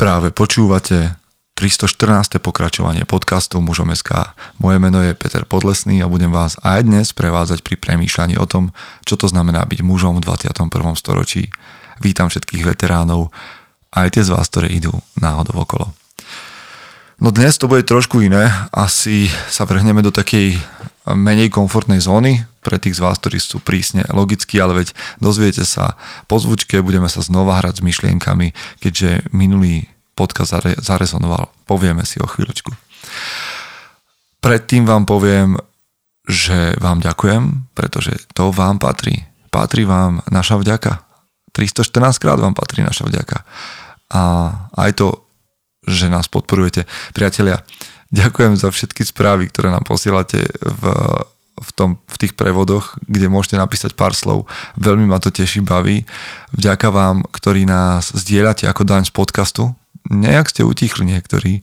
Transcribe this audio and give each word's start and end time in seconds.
Práve 0.00 0.32
počúvate 0.32 1.12
314. 1.60 2.40
pokračovanie 2.40 3.04
podcastu 3.04 3.60
Mužom 3.60 3.92
SK. 3.92 4.32
Moje 4.56 4.80
meno 4.80 5.04
je 5.04 5.12
Peter 5.12 5.44
Podlesný 5.44 6.00
a 6.00 6.08
budem 6.08 6.32
vás 6.32 6.56
aj 6.64 6.88
dnes 6.88 7.12
prevádzať 7.12 7.60
pri 7.60 7.76
premýšľaní 7.76 8.40
o 8.40 8.48
tom, 8.48 8.72
čo 9.04 9.20
to 9.20 9.28
znamená 9.28 9.60
byť 9.68 9.84
mužom 9.84 10.16
v 10.16 10.24
21. 10.24 10.72
storočí. 10.96 11.52
Vítam 12.00 12.32
všetkých 12.32 12.64
veteránov, 12.64 13.28
aj 13.92 14.16
tie 14.16 14.24
z 14.24 14.32
vás, 14.32 14.48
ktoré 14.48 14.72
idú 14.72 14.96
náhodou 15.20 15.68
okolo. 15.68 15.92
No 17.20 17.28
dnes 17.28 17.60
to 17.60 17.68
bude 17.68 17.84
trošku 17.84 18.24
iné. 18.24 18.48
Asi 18.72 19.28
sa 19.52 19.68
vrhneme 19.68 20.00
do 20.00 20.08
takej 20.08 20.56
menej 21.12 21.52
komfortnej 21.52 22.00
zóny 22.00 22.40
pre 22.60 22.76
tých 22.76 22.96
z 22.96 23.04
vás, 23.04 23.16
ktorí 23.16 23.40
sú 23.40 23.60
prísne 23.60 24.04
logickí, 24.12 24.60
ale 24.60 24.84
veď 24.84 24.88
dozviete 25.18 25.64
sa 25.64 25.96
po 26.28 26.36
zvučke, 26.36 26.80
budeme 26.84 27.08
sa 27.08 27.24
znova 27.24 27.60
hrať 27.60 27.80
s 27.80 27.86
myšlienkami, 27.86 28.52
keďže 28.84 29.32
minulý 29.32 29.88
podcast 30.12 30.52
zarezonoval. 30.80 31.48
Povieme 31.64 32.04
si 32.04 32.20
o 32.20 32.28
chvíľočku. 32.28 32.72
Predtým 34.44 34.84
vám 34.84 35.04
poviem, 35.08 35.56
že 36.28 36.76
vám 36.76 37.00
ďakujem, 37.00 37.72
pretože 37.72 38.12
to 38.36 38.52
vám 38.52 38.76
patrí. 38.76 39.24
Patrí 39.48 39.88
vám 39.88 40.20
naša 40.28 40.60
vďaka. 40.60 41.02
314 41.56 42.22
krát 42.22 42.38
vám 42.38 42.54
patrí 42.54 42.84
naša 42.84 43.08
vďaka. 43.08 43.42
A 44.14 44.22
aj 44.76 44.92
to 45.00 45.30
že 45.86 46.12
nás 46.12 46.28
podporujete. 46.28 46.84
Priatelia, 47.16 47.64
ďakujem 48.12 48.54
za 48.54 48.68
všetky 48.68 49.02
správy, 49.02 49.48
ktoré 49.48 49.72
nám 49.72 49.88
posielate 49.88 50.44
v, 50.60 50.82
v, 51.60 51.70
tom, 51.76 51.90
v 52.08 52.16
tých 52.16 52.32
prevodoch, 52.34 52.96
kde 53.04 53.28
môžete 53.28 53.60
napísať 53.60 53.92
pár 53.94 54.16
slov. 54.16 54.48
Veľmi 54.80 55.04
ma 55.04 55.20
to 55.20 55.28
teší, 55.28 55.60
baví. 55.60 56.08
Vďaka 56.56 56.88
vám, 56.88 57.22
ktorí 57.28 57.68
nás 57.68 58.10
zdieľate 58.16 58.66
ako 58.66 58.82
daň 58.88 59.06
z 59.06 59.12
podcastu. 59.12 59.62
Nejak 60.08 60.50
ste 60.50 60.64
utichli 60.64 61.04
niektorí 61.04 61.60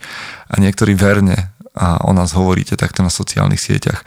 a 0.48 0.56
niektorí 0.62 0.94
verne 0.94 1.52
a 1.74 2.02
o 2.06 2.14
nás 2.14 2.38
hovoríte 2.38 2.78
takto 2.78 3.02
na 3.02 3.10
sociálnych 3.10 3.62
sieťach 3.62 4.06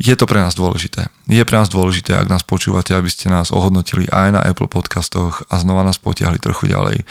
je 0.00 0.16
to 0.16 0.24
pre 0.24 0.40
nás 0.40 0.56
dôležité. 0.56 1.12
Je 1.28 1.44
pre 1.44 1.60
nás 1.60 1.68
dôležité, 1.68 2.16
ak 2.16 2.32
nás 2.32 2.40
počúvate, 2.40 2.96
aby 2.96 3.12
ste 3.12 3.28
nás 3.28 3.52
ohodnotili 3.52 4.08
aj 4.08 4.32
na 4.32 4.40
Apple 4.40 4.72
podcastoch 4.72 5.44
a 5.52 5.60
znova 5.60 5.84
nás 5.84 6.00
potiahli 6.00 6.40
trochu 6.40 6.72
ďalej. 6.72 7.04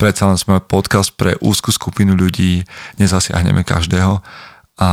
Predsa 0.00 0.32
len 0.32 0.40
sme 0.40 0.64
podcast 0.64 1.12
pre 1.12 1.36
úzku 1.44 1.68
skupinu 1.68 2.16
ľudí, 2.16 2.64
nezasiahneme 2.96 3.60
každého 3.60 4.24
a 4.80 4.90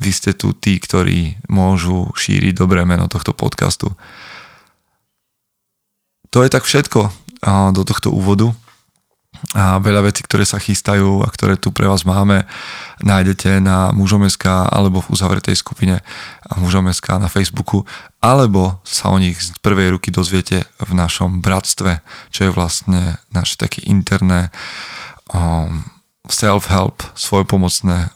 vy 0.00 0.10
ste 0.10 0.32
tu 0.32 0.56
tí, 0.56 0.80
ktorí 0.80 1.36
môžu 1.52 2.08
šíriť 2.16 2.56
dobré 2.56 2.88
meno 2.88 3.06
tohto 3.06 3.36
podcastu. 3.36 3.92
To 6.32 6.40
je 6.40 6.48
tak 6.48 6.64
všetko 6.64 7.12
do 7.76 7.82
tohto 7.84 8.08
úvodu 8.08 8.56
a 9.56 9.80
veľa 9.80 10.04
vecí, 10.12 10.20
ktoré 10.20 10.44
sa 10.44 10.60
chystajú 10.60 11.24
a 11.24 11.28
ktoré 11.32 11.56
tu 11.56 11.72
pre 11.72 11.88
vás 11.88 12.04
máme, 12.04 12.44
nájdete 13.00 13.62
na 13.62 13.88
mužom.sk 13.90 14.68
alebo 14.68 15.00
v 15.00 15.10
uzavretej 15.16 15.56
skupine 15.56 16.04
mužom.sk 16.60 17.16
na 17.16 17.30
Facebooku, 17.32 17.88
alebo 18.20 18.84
sa 18.84 19.08
o 19.08 19.16
nich 19.16 19.40
z 19.40 19.56
prvej 19.64 19.96
ruky 19.96 20.12
dozviete 20.12 20.68
v 20.76 20.92
našom 20.92 21.40
bratstve, 21.40 22.04
čo 22.30 22.40
je 22.46 22.50
vlastne 22.52 23.16
naše 23.32 23.56
také 23.56 23.80
interné 23.88 24.52
um, 25.32 25.88
self-help, 26.28 27.00
svojpomocné 27.16 28.12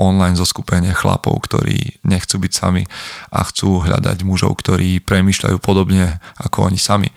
online 0.00 0.36
zoskupenie 0.38 0.92
chlapov, 0.96 1.36
ktorí 1.46 2.02
nechcú 2.06 2.42
byť 2.42 2.52
sami 2.52 2.82
a 3.30 3.44
chcú 3.46 3.84
hľadať 3.84 4.24
mužov, 4.24 4.56
ktorí 4.58 5.00
premýšľajú 5.04 5.56
podobne 5.62 6.20
ako 6.40 6.72
oni 6.72 6.80
sami. 6.80 7.08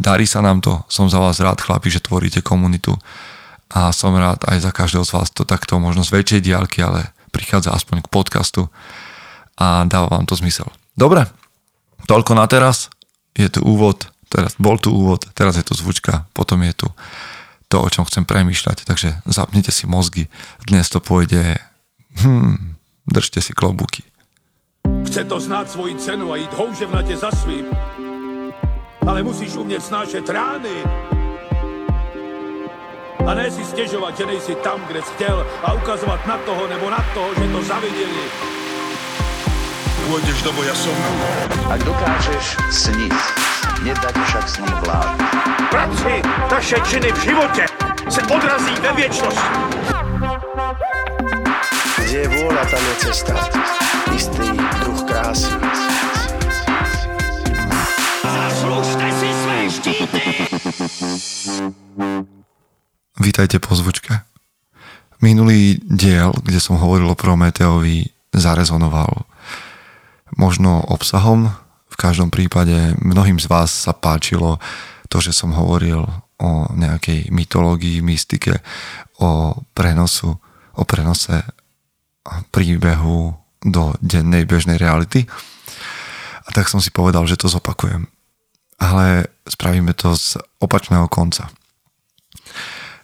Darí 0.00 0.24
sa 0.24 0.40
nám 0.40 0.64
to, 0.64 0.80
som 0.88 1.12
za 1.12 1.20
vás 1.20 1.38
rád 1.44 1.60
chlapi, 1.60 1.92
že 1.92 2.00
tvoríte 2.00 2.40
komunitu 2.40 2.96
a 3.70 3.94
som 3.94 4.16
rád 4.16 4.42
aj 4.50 4.66
za 4.66 4.70
každého 4.74 5.04
z 5.06 5.12
vás 5.14 5.28
to 5.30 5.46
takto 5.46 5.78
možno 5.78 6.02
z 6.02 6.10
väčšej 6.16 6.40
diálky, 6.42 6.82
ale 6.82 7.14
prichádza 7.30 7.70
aspoň 7.70 8.02
k 8.02 8.12
podcastu 8.12 8.66
a 9.60 9.86
dáva 9.86 10.18
vám 10.18 10.26
to 10.26 10.34
zmysel. 10.34 10.66
Dobre, 10.98 11.28
toľko 12.10 12.32
na 12.34 12.48
teraz, 12.50 12.90
je 13.36 13.46
tu 13.46 13.62
úvod, 13.62 14.10
teraz 14.26 14.58
bol 14.58 14.80
tu 14.80 14.90
úvod, 14.90 15.22
teraz 15.36 15.54
je 15.54 15.64
tu 15.64 15.78
zvučka, 15.78 16.26
potom 16.34 16.64
je 16.66 16.74
tu 16.74 16.88
to, 17.70 17.86
o 17.86 17.88
čom 17.88 18.02
chcem 18.04 18.26
premýšľať, 18.26 18.82
takže 18.82 19.22
zapnite 19.30 19.70
si 19.70 19.86
mozgy, 19.86 20.26
dnes 20.66 20.90
to 20.90 20.98
pôjde, 20.98 21.56
hmm, 22.18 22.74
držte 23.06 23.38
si 23.38 23.54
klobúky. 23.54 24.02
Chce 25.06 25.22
to 25.24 25.38
znáť 25.38 25.78
svoji 25.78 25.94
cenu 26.02 26.34
a 26.34 26.36
ísť 26.42 26.52
houževnate 26.58 27.14
za 27.14 27.30
svým 27.30 27.70
ale 29.06 29.22
musíš 29.22 29.56
umět 29.56 29.82
snášet 29.82 30.28
rány. 30.28 30.76
A 33.26 33.34
ne 33.34 33.50
si 33.50 33.64
stěžovat, 33.64 34.16
že 34.16 34.26
nejsi 34.26 34.54
tam, 34.54 34.80
kde 34.86 35.02
jsi 35.02 35.12
chtěl 35.14 35.46
a 35.62 35.72
ukazovat 35.72 36.26
na 36.26 36.38
toho 36.38 36.66
nebo 36.66 36.90
na 36.90 37.04
toho, 37.14 37.28
že 37.34 37.52
to 37.52 37.62
zaviděli. 37.62 38.24
Pôjdeš 40.08 40.38
do 40.46 40.52
boja 40.56 40.72
som. 40.72 40.96
Ak 41.68 41.80
dokážeš 41.84 42.56
sniť, 42.70 43.16
nedať 43.84 44.14
však 44.16 44.44
sní 44.48 44.72
vlád. 44.84 45.16
Práci, 45.70 46.24
taše 46.48 46.78
činy 46.88 47.12
v 47.12 47.20
živote 47.20 47.64
se 48.08 48.20
odrazí 48.22 48.74
ve 48.80 48.92
věčnosti. 48.92 49.50
Kde 52.00 52.18
je 52.18 52.28
vôľa, 52.28 52.64
tam 52.66 52.82
je 52.82 52.94
cesta. 53.06 53.34
Istý 54.10 54.48
druh 54.82 55.00
krásy. 55.06 55.54
Zaslužte 58.24 59.06
si 59.14 59.28
své 59.30 59.58
štíty! 59.70 60.22
Vítajte 63.20 63.60
po 63.60 63.76
zvučke. 63.76 64.26
Minulý 65.20 65.76
diel, 65.84 66.32
kde 66.40 66.58
som 66.58 66.80
hovoril 66.80 67.12
o 67.12 67.14
Prometeovi, 67.14 68.08
zarezonoval. 68.32 69.28
Možno 70.38 70.82
obsahom, 70.86 71.50
v 71.90 71.96
každom 71.98 72.30
prípade 72.30 72.94
mnohým 73.02 73.38
z 73.42 73.50
vás 73.50 73.70
sa 73.70 73.90
páčilo 73.90 74.62
to, 75.10 75.18
že 75.18 75.34
som 75.34 75.54
hovoril 75.54 76.06
o 76.40 76.50
nejakej 76.72 77.28
mytológii, 77.34 78.00
mystike, 78.00 78.62
o 79.20 79.58
prenosu, 79.74 80.38
o 80.74 80.82
prenose 80.86 81.44
príbehu 82.54 83.34
do 83.60 83.92
dennej 84.00 84.46
bežnej 84.46 84.80
reality. 84.80 85.26
A 86.46 86.48
tak 86.54 86.70
som 86.70 86.80
si 86.80 86.88
povedal, 86.94 87.26
že 87.28 87.36
to 87.36 87.50
zopakujem 87.50 88.08
ale 88.80 89.28
spravíme 89.44 89.92
to 89.92 90.16
z 90.16 90.40
opačného 90.58 91.06
konca. 91.12 91.52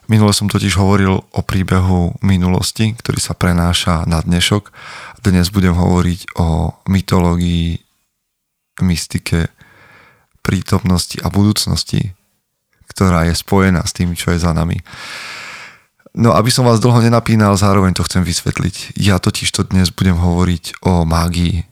Minule 0.07 0.31
som 0.31 0.47
totiž 0.47 0.79
hovoril 0.79 1.19
o 1.19 1.41
príbehu 1.43 2.15
minulosti, 2.23 2.95
ktorý 2.95 3.19
sa 3.19 3.35
prenáša 3.35 4.07
na 4.07 4.23
dnešok. 4.23 4.71
Dnes 5.19 5.51
budem 5.51 5.75
hovoriť 5.75 6.39
o 6.39 6.79
mytológii, 6.87 7.75
mystike, 8.87 9.51
prítomnosti 10.39 11.19
a 11.19 11.27
budúcnosti, 11.27 12.15
ktorá 12.87 13.27
je 13.27 13.35
spojená 13.35 13.83
s 13.83 13.91
tým, 13.91 14.15
čo 14.15 14.31
je 14.31 14.39
za 14.39 14.55
nami. 14.55 14.79
No, 16.15 16.31
aby 16.31 16.55
som 16.55 16.63
vás 16.63 16.79
dlho 16.79 17.03
nenapínal, 17.03 17.59
zároveň 17.59 17.91
to 17.91 18.07
chcem 18.07 18.23
vysvetliť. 18.23 18.95
Ja 18.95 19.19
totiž 19.19 19.51
to 19.51 19.67
dnes 19.67 19.91
budem 19.91 20.15
hovoriť 20.15 20.87
o 20.87 21.03
mágii. 21.03 21.67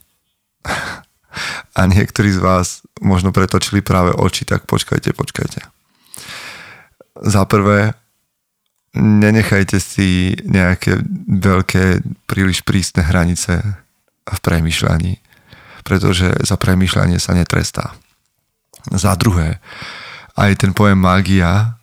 a 1.79 1.81
niektorí 1.87 2.35
z 2.35 2.43
vás 2.43 2.83
možno 2.99 3.31
pretočili 3.31 3.79
práve 3.79 4.11
oči, 4.11 4.43
tak 4.43 4.67
počkajte, 4.67 5.15
počkajte. 5.15 5.63
Za 7.23 7.47
prvé, 7.47 7.95
nenechajte 8.95 9.77
si 9.77 10.33
nejaké 10.47 11.03
veľké, 11.27 12.01
príliš 12.25 12.63
prísne 12.63 13.03
hranice 13.03 13.61
v 14.25 14.39
premyšľaní, 14.41 15.19
pretože 15.85 16.31
za 16.41 16.55
premyšľanie 16.55 17.19
sa 17.19 17.35
netrestá. 17.35 17.93
Za 18.89 19.13
druhé, 19.19 19.59
aj 20.39 20.65
ten 20.65 20.71
pojem 20.73 20.97
mágia 20.97 21.77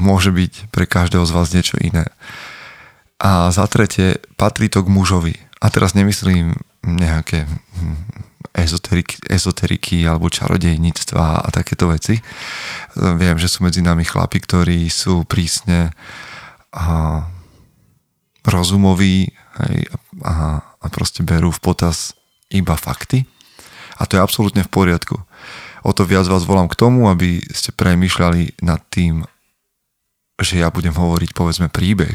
môže 0.00 0.32
byť 0.32 0.72
pre 0.72 0.88
každého 0.88 1.28
z 1.28 1.34
vás 1.34 1.52
niečo 1.52 1.76
iné. 1.82 2.08
A 3.20 3.52
za 3.52 3.68
tretie, 3.68 4.18
patrí 4.40 4.72
to 4.72 4.82
k 4.82 4.90
mužovi. 4.90 5.36
A 5.62 5.70
teraz 5.70 5.94
nemyslím 5.94 6.58
nejaké 6.82 7.46
hm, 8.50 9.28
ezoteriky, 9.30 10.04
alebo 10.06 10.32
čarodejníctva 10.32 11.46
a 11.46 11.48
takéto 11.54 11.88
veci. 11.92 12.18
Viem, 12.96 13.36
že 13.38 13.48
sú 13.48 13.62
medzi 13.62 13.80
nami 13.80 14.02
chlapi, 14.02 14.42
ktorí 14.42 14.90
sú 14.90 15.22
prísne 15.24 15.94
a, 16.74 17.22
rozumoví 18.42 19.30
hej, 19.62 19.78
a, 20.26 20.60
a 20.60 20.86
proste 20.90 21.22
berú 21.22 21.54
v 21.54 21.62
potaz 21.62 22.16
iba 22.50 22.74
fakty. 22.74 23.24
A 24.00 24.08
to 24.08 24.18
je 24.18 24.24
absolútne 24.24 24.66
v 24.66 24.72
poriadku. 24.72 25.16
O 25.82 25.90
to 25.90 26.06
viac 26.06 26.26
vás 26.26 26.46
volám 26.46 26.70
k 26.70 26.78
tomu, 26.78 27.10
aby 27.10 27.42
ste 27.50 27.74
premýšľali 27.74 28.62
nad 28.62 28.82
tým, 28.90 29.26
že 30.38 30.62
ja 30.62 30.70
budem 30.70 30.94
hovoriť 30.94 31.30
povedzme 31.34 31.70
príbeh 31.70 32.14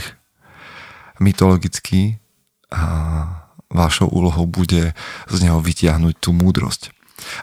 mytologický 1.18 2.21
a 2.69 2.83
vašou 3.69 4.08
úlohou 4.08 4.48
bude 4.48 4.96
z 5.28 5.38
neho 5.44 5.60
vytiahnuť 5.60 6.16
tú 6.19 6.31
múdrosť. 6.31 6.92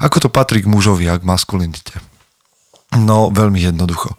Ako 0.01 0.25
to 0.25 0.29
patrí 0.33 0.65
k 0.65 0.71
mužovi 0.71 1.09
a 1.11 1.19
k 1.21 1.27
maskulinite? 1.27 2.01
No, 2.95 3.29
veľmi 3.29 3.61
jednoducho. 3.61 4.15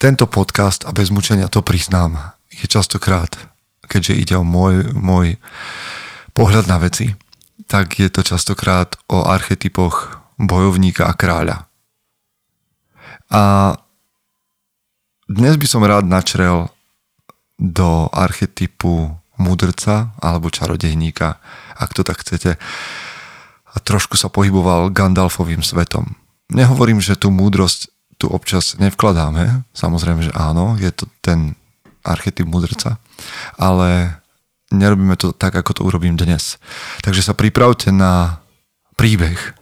Tento 0.00 0.24
podcast, 0.24 0.88
a 0.88 0.94
bez 0.96 1.12
mučenia 1.12 1.50
to 1.52 1.60
priznám, 1.60 2.32
je 2.48 2.64
častokrát, 2.64 3.36
keďže 3.84 4.14
ide 4.16 4.34
o 4.40 4.46
môj, 4.46 4.96
môj 4.96 5.36
pohľad 6.32 6.70
na 6.70 6.80
veci, 6.80 7.12
tak 7.68 8.00
je 8.00 8.08
to 8.08 8.24
častokrát 8.24 8.96
o 9.12 9.28
archetypoch 9.28 10.24
bojovníka 10.40 11.04
a 11.04 11.12
kráľa. 11.12 11.68
A 13.30 13.76
dnes 15.28 15.54
by 15.54 15.66
som 15.68 15.84
rád 15.84 16.08
načrel 16.08 16.72
do 17.60 18.08
archetypu 18.10 19.19
mudrca 19.40 20.12
alebo 20.20 20.52
čarodejníka, 20.52 21.40
ak 21.80 21.90
to 21.96 22.04
tak 22.04 22.20
chcete. 22.20 22.60
A 23.70 23.76
trošku 23.80 24.20
sa 24.20 24.28
pohyboval 24.28 24.92
Gandalfovým 24.92 25.64
svetom. 25.64 26.14
Nehovorím, 26.52 27.00
že 27.00 27.16
tú 27.16 27.32
múdrosť 27.32 27.88
tu 28.20 28.28
občas 28.28 28.76
nevkladáme, 28.76 29.64
samozrejme, 29.72 30.28
že 30.28 30.32
áno, 30.36 30.76
je 30.76 30.92
to 30.92 31.08
ten 31.24 31.56
archetyp 32.04 32.44
mudrca, 32.44 33.00
ale 33.56 34.20
nerobíme 34.68 35.16
to 35.16 35.32
tak, 35.32 35.56
ako 35.56 35.72
to 35.72 35.82
urobím 35.88 36.20
dnes. 36.20 36.60
Takže 37.00 37.24
sa 37.24 37.32
pripravte 37.32 37.88
na 37.88 38.44
príbeh, 39.00 39.56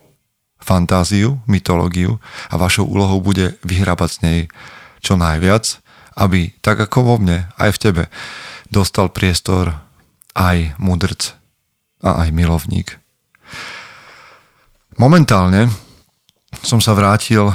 fantáziu, 0.59 1.39
mytológiu 1.47 2.19
a 2.51 2.59
vašou 2.59 2.85
úlohou 2.91 3.23
bude 3.23 3.55
vyhrábať 3.63 4.11
z 4.11 4.19
nej 4.27 4.39
čo 4.99 5.15
najviac, 5.15 5.79
aby 6.19 6.51
tak 6.59 6.83
ako 6.83 6.99
vo 7.07 7.15
mne, 7.23 7.47
aj 7.57 7.79
v 7.79 7.79
tebe, 7.79 8.03
dostal 8.69 9.13
priestor 9.13 9.73
aj 10.37 10.79
mudrc 10.79 11.35
a 12.05 12.25
aj 12.25 12.29
milovník. 12.31 13.01
Momentálne 14.99 15.71
som 16.63 16.83
sa 16.83 16.95
vrátil 16.95 17.51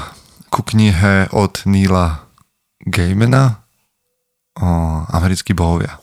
ku 0.54 0.62
knihe 0.64 1.34
od 1.34 1.66
Neila 1.66 2.30
Gaimana 2.84 3.64
o 4.60 5.04
americkí 5.10 5.56
bohovia. 5.56 5.98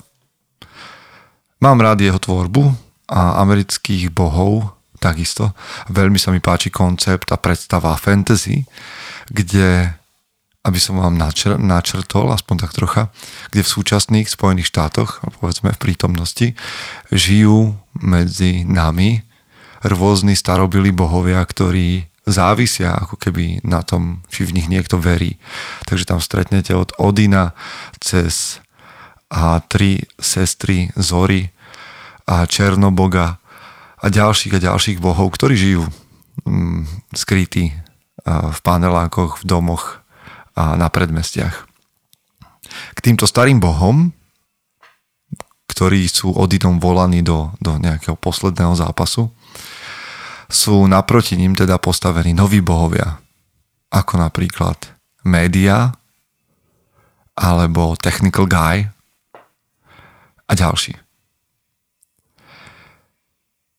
Mám 1.61 1.85
rád 1.85 2.01
jeho 2.01 2.19
tvorbu 2.19 2.73
a 3.13 3.41
amerických 3.45 4.09
bohov 4.11 4.81
takisto. 5.01 5.53
Veľmi 5.93 6.21
sa 6.21 6.33
mi 6.33 6.41
páči 6.41 6.69
koncept 6.69 7.33
a 7.33 7.41
predstava 7.41 7.97
fantasy, 7.97 8.65
kde, 9.29 9.97
aby 10.61 10.77
som 10.77 11.01
vám 11.01 11.17
načr- 11.17 11.57
načrtol, 11.57 12.29
aspoň 12.37 12.57
tak 12.69 12.77
trocha, 12.77 13.03
kde 13.49 13.65
v 13.65 13.73
súčasných 13.73 14.29
Spojených 14.29 14.69
štátoch, 14.69 15.25
povedzme 15.41 15.73
v 15.73 15.83
prítomnosti, 15.83 16.47
žijú 17.09 17.81
medzi 17.97 18.69
nami 18.69 19.25
rôzni 19.81 20.37
starobilí 20.37 20.93
bohovia, 20.93 21.41
ktorí 21.41 22.13
závisia 22.29 22.93
ako 22.93 23.17
keby 23.17 23.65
na 23.65 23.81
tom, 23.81 24.21
či 24.29 24.45
v 24.45 24.61
nich 24.61 24.69
niekto 24.69 25.01
verí. 25.01 25.41
Takže 25.89 26.05
tam 26.05 26.21
stretnete 26.21 26.77
od 26.77 26.93
Odina 27.01 27.57
cez 27.97 28.61
a 29.31 29.63
tri 29.65 30.05
sestry 30.19 30.91
Zory 30.99 31.49
a 32.29 32.45
Černoboga 32.45 33.41
a 34.01 34.07
ďalších 34.11 34.59
a 34.59 34.61
ďalších 34.61 34.99
bohov, 34.99 35.33
ktorí 35.33 35.55
žijú 35.57 35.83
mm, 36.45 37.15
skrytí 37.15 37.73
v 38.27 38.59
panelákoch, 38.61 39.41
v 39.41 39.45
domoch 39.49 40.00
a 40.61 40.77
na 40.77 40.93
predmestiach. 40.93 41.65
K 42.93 42.99
týmto 43.01 43.25
starým 43.25 43.57
bohom, 43.57 44.13
ktorí 45.73 46.05
sú 46.05 46.37
Odinom 46.37 46.77
volaní 46.77 47.25
do, 47.25 47.57
do 47.65 47.81
nejakého 47.81 48.21
posledného 48.21 48.77
zápasu, 48.77 49.33
sú 50.51 50.85
naproti 50.85 51.41
ním 51.41 51.57
teda 51.57 51.81
postavení 51.81 52.37
noví 52.37 52.61
bohovia, 52.61 53.17
ako 53.89 54.21
napríklad 54.21 54.77
média, 55.25 55.95
alebo 57.39 57.97
technical 57.97 58.45
guy, 58.45 58.85
a 60.51 60.53
ďalší. 60.53 60.99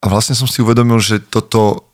A 0.02 0.06
vlastne 0.10 0.34
som 0.34 0.48
si 0.50 0.64
uvedomil, 0.64 0.98
že 1.04 1.20
toto 1.22 1.91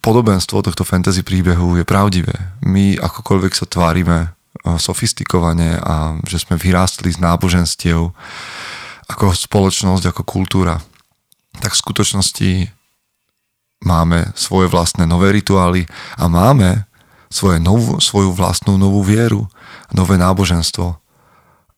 podobenstvo 0.00 0.64
tohto 0.64 0.84
fantasy 0.84 1.20
príbehu 1.20 1.76
je 1.76 1.84
pravdivé. 1.84 2.32
My 2.64 2.96
akokoľvek 2.96 3.52
sa 3.52 3.68
tvárime 3.68 4.18
eh, 4.26 4.76
sofistikovane 4.76 5.80
a 5.80 6.16
že 6.24 6.40
sme 6.42 6.56
vyrástli 6.56 7.12
z 7.12 7.20
náboženstiev 7.20 8.12
ako 9.10 9.24
spoločnosť, 9.34 10.04
ako 10.14 10.22
kultúra, 10.22 10.78
tak 11.58 11.74
v 11.74 11.82
skutočnosti 11.82 12.50
máme 13.82 14.30
svoje 14.38 14.70
vlastné 14.70 15.08
nové 15.08 15.34
rituály 15.34 15.88
a 16.14 16.30
máme 16.30 16.86
svoje 17.30 17.58
novú, 17.58 17.98
svoju 17.98 18.30
vlastnú 18.34 18.78
novú 18.78 19.02
vieru, 19.02 19.50
nové 19.90 20.14
náboženstvo 20.14 20.98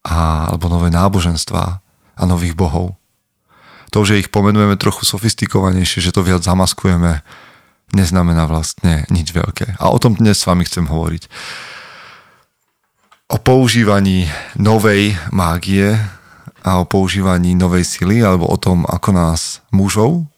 a, 0.04 0.16
alebo 0.50 0.68
nové 0.68 0.88
náboženstva 0.92 1.62
a 2.16 2.22
nových 2.28 2.56
bohov. 2.56 2.96
To, 3.92 4.04
že 4.08 4.20
ich 4.20 4.32
pomenujeme 4.32 4.80
trochu 4.80 5.04
sofistikovanejšie, 5.04 6.00
že 6.00 6.14
to 6.16 6.24
viac 6.24 6.40
zamaskujeme, 6.40 7.20
neznamená 7.92 8.48
vlastne 8.48 9.04
nič 9.12 9.30
veľké. 9.32 9.76
A 9.78 9.92
o 9.92 10.00
tom 10.00 10.16
dnes 10.16 10.40
s 10.40 10.48
vami 10.48 10.64
chcem 10.64 10.88
hovoriť. 10.88 11.28
O 13.32 13.40
používaní 13.40 14.28
novej 14.60 15.16
mágie 15.32 15.96
a 16.62 16.80
o 16.80 16.84
používaní 16.84 17.56
novej 17.56 17.84
sily, 17.84 18.20
alebo 18.20 18.48
o 18.48 18.60
tom, 18.60 18.84
ako 18.88 19.10
nás 19.12 19.64
mužov 19.72 20.28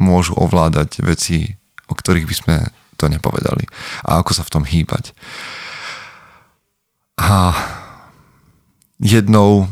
môžu 0.00 0.32
ovládať 0.34 1.04
veci, 1.04 1.60
o 1.86 1.94
ktorých 1.94 2.26
by 2.26 2.34
sme 2.34 2.56
to 2.96 3.06
nepovedali. 3.06 3.68
A 4.04 4.18
ako 4.20 4.32
sa 4.32 4.42
v 4.42 4.52
tom 4.52 4.64
hýbať. 4.64 5.12
A 7.20 7.52
jednou 9.00 9.68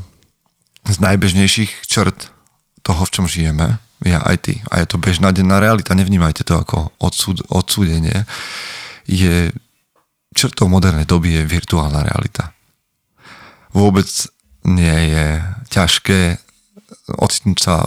z 0.88 0.96
najbežnejších 1.00 1.84
črt 1.84 2.32
toho, 2.80 3.02
v 3.04 3.12
čom 3.12 3.26
žijeme, 3.28 3.80
je 4.02 4.14
aj 4.14 4.36
ty. 4.42 4.54
A 4.70 4.82
je 4.82 4.86
to 4.86 5.00
bežná 5.00 5.34
denná 5.34 5.58
realita. 5.58 5.94
Nevnímajte 5.94 6.46
to 6.46 6.58
ako 6.58 6.94
odsúd, 7.02 7.42
odsúdenie. 7.50 8.26
Je 9.08 9.50
črtou 10.36 10.70
modernej 10.70 11.08
doby 11.08 11.40
je 11.40 11.50
virtuálna 11.50 12.06
realita. 12.06 12.54
Vôbec 13.74 14.06
nie 14.68 15.14
je 15.14 15.26
ťažké 15.72 16.38
ocitnúť 17.16 17.58
sa 17.58 17.84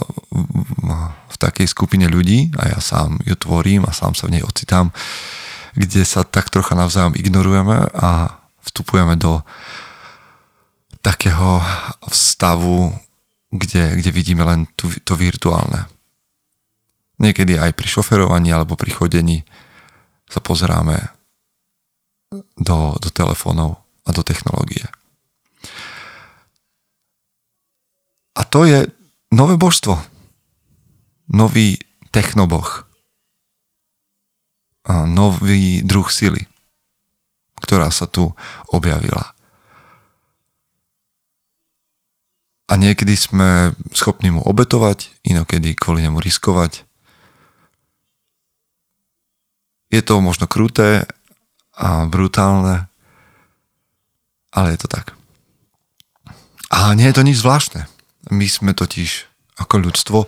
v 1.30 1.36
takej 1.38 1.66
skupine 1.70 2.10
ľudí 2.10 2.50
a 2.58 2.74
ja 2.74 2.78
sám 2.82 3.22
ju 3.22 3.34
tvorím 3.38 3.86
a 3.86 3.94
sám 3.94 4.18
sa 4.18 4.26
v 4.26 4.38
nej 4.38 4.42
ocitám, 4.42 4.90
kde 5.78 6.02
sa 6.02 6.26
tak 6.26 6.50
trocha 6.50 6.74
navzájom 6.74 7.14
ignorujeme 7.14 7.86
a 7.94 8.42
vstupujeme 8.66 9.14
do 9.16 9.42
takého 11.02 11.62
stavu, 12.10 12.94
kde, 13.50 13.98
kde 13.98 14.10
vidíme 14.10 14.42
len 14.46 14.70
tu, 14.78 14.90
to 15.02 15.18
virtuálne. 15.18 15.86
Niekedy 17.22 17.54
aj 17.54 17.78
pri 17.78 17.86
šoferovaní 17.86 18.50
alebo 18.50 18.74
pri 18.74 18.90
chodení 18.90 19.46
sa 20.26 20.42
pozeráme 20.42 21.14
do, 22.58 22.98
do 22.98 23.08
telefónov 23.14 23.78
a 24.02 24.10
do 24.10 24.26
technológie. 24.26 24.88
A 28.32 28.42
to 28.48 28.64
je 28.64 28.88
nové 29.30 29.54
božstvo. 29.54 30.00
Nový 31.30 31.78
technoboh. 32.10 32.88
A 34.82 35.06
nový 35.06 35.84
druh 35.86 36.08
sily, 36.10 36.42
ktorá 37.62 37.92
sa 37.94 38.10
tu 38.10 38.34
objavila. 38.72 39.30
A 42.66 42.80
niekedy 42.80 43.14
sme 43.14 43.76
schopní 43.92 44.32
mu 44.32 44.40
obetovať, 44.42 45.12
inokedy 45.28 45.76
kvôli 45.76 46.02
nemu 46.08 46.18
riskovať. 46.18 46.88
Je 49.92 50.00
to 50.00 50.24
možno 50.24 50.48
kruté 50.48 51.04
a 51.76 52.08
brutálne, 52.08 52.88
ale 54.50 54.72
je 54.74 54.78
to 54.80 54.88
tak. 54.88 55.12
A 56.72 56.96
nie 56.96 57.04
je 57.12 57.16
to 57.20 57.22
nič 57.22 57.44
zvláštne. 57.44 57.84
My 58.32 58.48
sme 58.48 58.72
totiž 58.72 59.28
ako 59.60 59.74
ľudstvo 59.84 60.18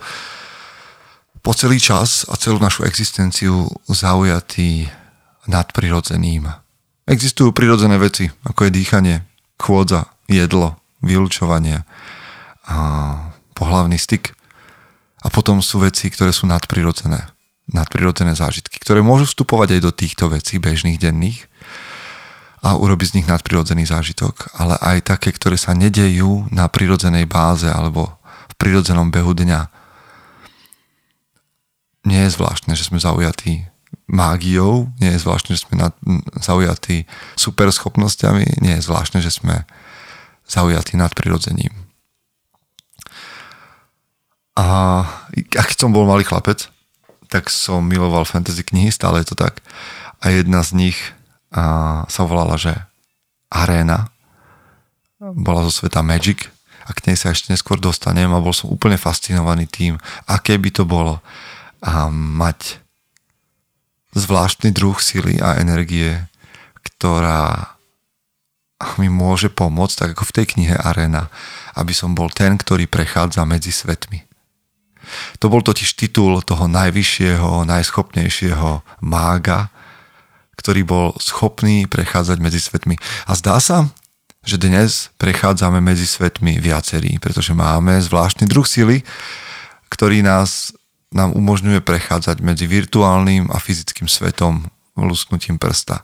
po 1.44 1.52
celý 1.52 1.80
čas 1.80 2.25
a 2.28 2.37
celú 2.40 2.56
našu 2.61 2.88
existenciu 2.88 3.68
zaujatí 3.88 4.88
nadprirodzeným. 5.49 6.49
Existujú 7.04 7.52
prirodzené 7.52 8.00
veci, 8.00 8.33
ako 8.49 8.68
je 8.68 8.73
dýchanie, 8.73 9.16
chôdza, 9.61 10.09
jedlo, 10.25 10.80
vylúčovanie, 11.04 11.85
a 12.64 12.76
pohlavný 13.52 14.00
styk. 14.00 14.33
A 15.21 15.28
potom 15.28 15.61
sú 15.61 15.85
veci, 15.85 16.09
ktoré 16.09 16.33
sú 16.33 16.49
nadprirodzené. 16.49 17.34
Nadprirodzené 17.64 18.37
zážitky, 18.37 18.76
ktoré 18.76 19.00
môžu 19.00 19.25
vstupovať 19.25 19.78
aj 19.78 19.80
do 19.80 19.92
týchto 19.94 20.28
vecí 20.28 20.61
bežných 20.61 21.00
denných 21.00 21.49
a 22.64 22.76
urobiť 22.76 23.06
z 23.12 23.14
nich 23.21 23.28
nadprirodzený 23.28 23.88
zážitok, 23.88 24.56
ale 24.56 24.76
aj 24.80 25.16
také, 25.16 25.33
ktoré 25.33 25.56
sa 25.61 25.76
nedejú 25.76 26.49
na 26.49 26.68
prirodzenej 26.68 27.28
báze 27.28 27.68
alebo 27.68 28.21
v 28.52 28.54
prirodzenom 28.56 29.09
behu 29.09 29.33
dňa. 29.37 29.68
Nie 32.04 32.28
je 32.28 32.35
zvláštne, 32.37 32.76
že 32.76 32.88
sme 32.88 33.00
zaujatí 33.00 33.64
mágiou, 34.09 34.92
nie 35.00 35.12
je 35.16 35.23
zvláštne, 35.25 35.56
že 35.56 35.64
sme 35.64 35.80
nad, 35.80 35.97
zaujatí 36.37 37.09
super 37.37 37.73
schopnosťami, 37.73 38.61
nie 38.61 38.76
je 38.76 38.85
zvláštne, 38.85 39.25
že 39.25 39.33
sme 39.33 39.64
zaujatí 40.44 41.00
nad 41.00 41.16
prirodzením. 41.16 41.73
A, 44.54 44.66
a 45.35 45.62
keď 45.64 45.76
som 45.76 45.90
bol 45.90 46.04
malý 46.04 46.23
chlapec, 46.28 46.74
tak 47.35 47.50
som 47.50 47.83
miloval 47.83 48.23
fantasy 48.23 48.62
knihy, 48.62 48.95
stále 48.95 49.26
je 49.26 49.35
to 49.35 49.37
tak. 49.43 49.59
A 50.23 50.31
jedna 50.31 50.62
z 50.62 50.71
nich 50.79 50.99
a, 51.50 52.07
sa 52.07 52.23
volala, 52.23 52.55
že 52.55 52.71
Arena. 53.50 54.14
Bola 55.19 55.67
zo 55.67 55.83
sveta 55.83 56.07
Magic 56.07 56.47
a 56.87 56.95
k 56.95 57.11
nej 57.11 57.17
sa 57.19 57.35
ešte 57.35 57.50
neskôr 57.50 57.83
dostanem 57.83 58.31
a 58.31 58.45
bol 58.45 58.55
som 58.55 58.71
úplne 58.71 58.95
fascinovaný 58.95 59.67
tým, 59.67 59.99
aké 60.31 60.55
by 60.62 60.71
to 60.71 60.87
bolo 60.87 61.19
a 61.85 62.07
mať 62.12 62.81
zvláštny 64.14 64.73
druh 64.73 64.97
sily 64.97 65.37
a 65.43 65.59
energie, 65.59 66.17
ktorá 66.81 67.75
mi 68.97 69.09
môže 69.09 69.50
pomôcť, 69.50 69.97
tak 69.97 70.09
ako 70.17 70.25
v 70.29 70.35
tej 70.41 70.47
knihe 70.57 70.76
Arena, 70.76 71.29
aby 71.75 71.93
som 71.97 72.14
bol 72.14 72.31
ten, 72.31 72.57
ktorý 72.57 72.87
prechádza 72.87 73.43
medzi 73.49 73.73
svetmi. 73.73 74.25
To 75.42 75.47
bol 75.50 75.61
totiž 75.61 75.97
titul 75.99 76.40
toho 76.42 76.71
najvyššieho, 76.71 77.68
najschopnejšieho 77.68 79.02
mága, 79.02 79.68
ktorý 80.54 80.80
bol 80.87 81.06
schopný 81.21 81.85
prechádzať 81.90 82.38
medzi 82.40 82.61
svetmi. 82.62 82.97
A 83.28 83.33
zdá 83.37 83.59
sa, 83.61 83.90
že 84.44 84.61
dnes 84.61 85.09
prechádzame 85.16 85.80
medzi 85.80 86.04
svetmi 86.04 86.61
viacerí, 86.61 87.16
pretože 87.18 87.56
máme 87.56 88.00
zvláštny 88.00 88.44
druh 88.44 88.64
sily, 88.68 89.00
ktorý 89.88 90.21
nás 90.21 90.76
nám 91.14 91.33
umožňuje 91.33 91.80
prechádzať 91.80 92.42
medzi 92.42 92.66
virtuálnym 92.66 93.49
a 93.49 93.56
fyzickým 93.62 94.11
svetom 94.11 94.66
lusknutím 94.99 95.59
prsta. 95.59 96.02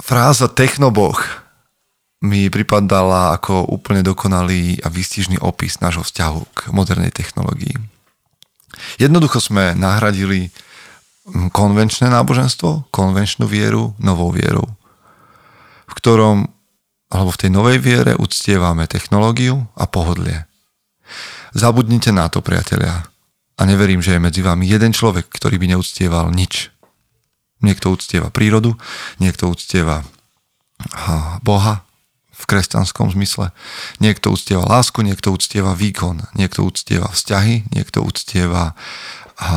Fráza 0.00 0.48
technoboh 0.48 1.45
mi 2.24 2.48
pripadala 2.48 3.36
ako 3.36 3.68
úplne 3.68 4.00
dokonalý 4.00 4.80
a 4.80 4.88
výstižný 4.88 5.36
opis 5.44 5.84
nášho 5.84 6.00
vzťahu 6.00 6.40
k 6.56 6.60
modernej 6.72 7.12
technológii. 7.12 7.76
Jednoducho 8.96 9.40
sme 9.40 9.76
nahradili 9.76 10.48
konvenčné 11.52 12.08
náboženstvo, 12.08 12.88
konvenčnú 12.94 13.44
vieru 13.44 13.92
novou 14.00 14.30
vierou, 14.32 14.64
v 15.90 15.92
ktorom, 15.98 16.46
alebo 17.10 17.30
v 17.34 17.40
tej 17.40 17.50
novej 17.52 17.78
viere 17.82 18.12
uctievame 18.16 18.88
technológiu 18.88 19.68
a 19.76 19.84
pohodlie. 19.90 20.46
Zabudnite 21.56 22.12
na 22.12 22.28
to, 22.28 22.42
priatelia. 22.42 23.06
A 23.56 23.62
neverím, 23.64 24.04
že 24.04 24.16
je 24.16 24.20
medzi 24.20 24.44
vami 24.44 24.68
jeden 24.68 24.92
človek, 24.92 25.32
ktorý 25.32 25.56
by 25.56 25.72
neúctieval 25.72 26.28
nič. 26.28 26.68
Niekto 27.64 27.88
uctieva 27.88 28.28
prírodu, 28.28 28.76
niekto 29.16 29.48
uctieva 29.48 30.04
Boha 31.40 31.85
v 32.46 32.50
kresťanskom 32.54 33.10
zmysle. 33.10 33.50
Niekto 33.98 34.30
uctieva 34.30 34.62
lásku, 34.62 35.02
niekto 35.02 35.34
uctieva 35.34 35.74
výkon, 35.74 36.30
niekto 36.38 36.62
uctieva 36.62 37.10
vzťahy, 37.10 37.74
niekto 37.74 38.06
uctieva 38.06 38.78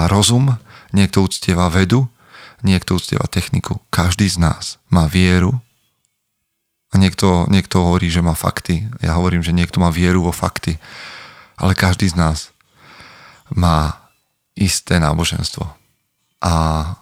rozum, 0.09 0.57
niekto 0.89 1.21
uctieva 1.21 1.69
vedu, 1.69 2.09
niekto 2.65 2.97
uctieva 2.97 3.29
techniku. 3.29 3.77
Každý 3.93 4.25
z 4.25 4.41
nás 4.41 4.81
má 4.89 5.05
vieru 5.05 5.61
a 6.89 6.97
niekto, 6.97 7.45
niekto 7.53 7.85
hovorí, 7.85 8.09
že 8.09 8.25
má 8.25 8.33
fakty. 8.33 8.89
Ja 9.05 9.21
hovorím, 9.21 9.45
že 9.45 9.53
niekto 9.53 9.77
má 9.77 9.93
vieru 9.93 10.25
vo 10.25 10.33
fakty 10.33 10.81
ale 11.59 11.75
každý 11.75 12.07
z 12.07 12.15
nás 12.15 12.55
má 13.51 14.09
isté 14.55 14.97
náboženstvo. 14.97 15.67
A 16.39 16.53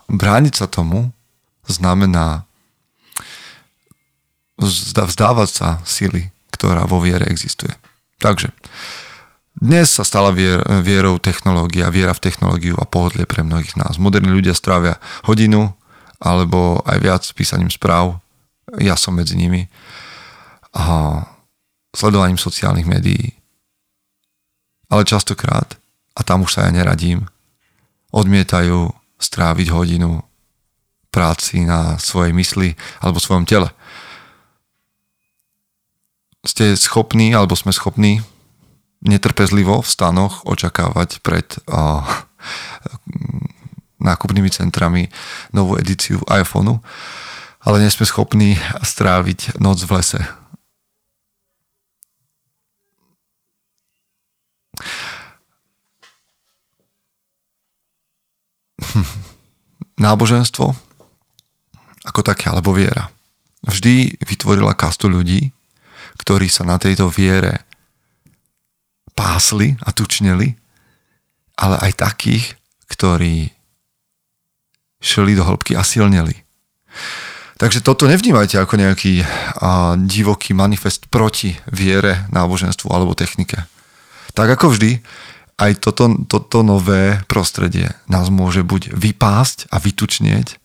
brániť 0.10 0.66
sa 0.66 0.68
tomu 0.68 1.14
znamená 1.70 2.47
vzdávať 4.58 5.50
sa 5.50 5.68
sily, 5.86 6.34
ktorá 6.54 6.90
vo 6.90 6.98
viere 7.02 7.30
existuje. 7.30 7.72
Takže 8.18 8.50
dnes 9.58 9.90
sa 9.90 10.06
stala 10.06 10.30
vier, 10.30 10.62
vierou 10.86 11.18
technológia, 11.18 11.90
viera 11.90 12.14
v 12.14 12.22
technológiu 12.30 12.78
a 12.78 12.86
pohodlie 12.86 13.26
pre 13.26 13.42
mnohých 13.42 13.74
nás. 13.78 13.98
Moderní 13.98 14.30
ľudia 14.30 14.54
strávia 14.54 15.02
hodinu 15.26 15.74
alebo 16.22 16.82
aj 16.86 16.98
viac 17.02 17.24
písaním 17.34 17.70
správ, 17.70 18.22
ja 18.82 18.98
som 18.98 19.14
medzi 19.14 19.38
nimi, 19.38 19.70
a 20.74 21.26
sledovaním 21.94 22.38
sociálnych 22.38 22.86
médií, 22.86 23.34
ale 24.90 25.06
častokrát, 25.06 25.78
a 26.14 26.22
tam 26.22 26.46
už 26.46 26.58
sa 26.58 26.70
ja 26.70 26.72
neradím, 26.74 27.26
odmietajú 28.14 28.94
stráviť 29.18 29.68
hodinu 29.74 30.22
práci 31.10 31.66
na 31.66 31.98
svojej 31.98 32.34
mysli 32.38 32.78
alebo 33.02 33.18
svojom 33.18 33.46
tele. 33.50 33.74
Ste 36.48 36.80
schopní, 36.80 37.36
alebo 37.36 37.60
sme 37.60 37.76
schopní 37.76 38.24
netrpezlivo 39.04 39.84
v 39.84 39.92
stanoch 39.92 40.48
očakávať 40.48 41.20
pred 41.20 41.44
uh, 41.68 42.08
nákupnými 44.08 44.48
centrami 44.48 45.12
novú 45.52 45.76
edíciu 45.76 46.24
iPhoneu, 46.32 46.80
ale 47.60 47.84
nie 47.84 47.92
sme 47.92 48.08
schopní 48.08 48.56
stráviť 48.80 49.60
noc 49.60 49.84
v 49.84 49.92
lese 50.00 50.24
náboženstvo 60.06 60.76
ako 62.08 62.22
také, 62.24 62.48
alebo 62.48 62.72
viera. 62.72 63.12
Vždy 63.68 64.24
vytvorila 64.24 64.72
kastu 64.78 65.12
ľudí, 65.12 65.52
ktorí 66.18 66.50
sa 66.50 66.68
na 66.68 66.82
tejto 66.82 67.08
viere 67.08 67.66
pásli 69.18 69.74
a 69.82 69.90
tučneli, 69.90 70.54
ale 71.58 71.76
aj 71.82 71.92
takých, 71.98 72.46
ktorí 72.86 73.50
šli 75.02 75.34
do 75.34 75.46
hĺbky 75.46 75.74
a 75.74 75.82
silneli. 75.82 76.46
Takže 77.58 77.82
toto 77.82 78.06
nevnímajte 78.06 78.62
ako 78.62 78.78
nejaký 78.78 79.26
a, 79.26 79.98
divoký 79.98 80.54
manifest 80.54 81.10
proti 81.10 81.58
viere, 81.66 82.30
náboženstvu 82.30 82.86
alebo 82.94 83.18
technike. 83.18 83.66
Tak 84.38 84.62
ako 84.62 84.78
vždy, 84.78 85.02
aj 85.58 85.82
toto, 85.82 86.14
toto 86.30 86.62
nové 86.62 87.18
prostredie 87.26 87.90
nás 88.06 88.30
môže 88.30 88.62
buď 88.62 88.94
vypásť 88.94 89.66
a 89.74 89.82
vytučnieť, 89.82 90.62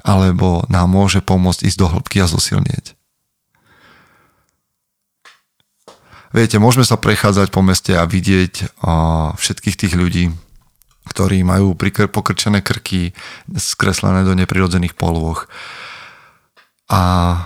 alebo 0.00 0.64
nám 0.72 0.88
môže 0.88 1.20
pomôcť 1.20 1.68
ísť 1.68 1.78
do 1.80 1.86
hĺbky 1.92 2.24
a 2.24 2.28
zosilnieť. 2.28 2.93
Viete, 6.34 6.58
môžeme 6.58 6.82
sa 6.82 6.98
prechádzať 6.98 7.54
po 7.54 7.62
meste 7.62 7.94
a 7.94 8.10
vidieť 8.10 8.82
všetkých 9.38 9.78
tých 9.78 9.94
ľudí, 9.94 10.34
ktorí 11.06 11.46
majú 11.46 11.78
pokrčené 11.78 12.58
krky, 12.58 13.14
skreslené 13.54 14.26
do 14.26 14.34
neprirodzených 14.34 14.98
polôch. 14.98 15.46
A, 16.90 17.38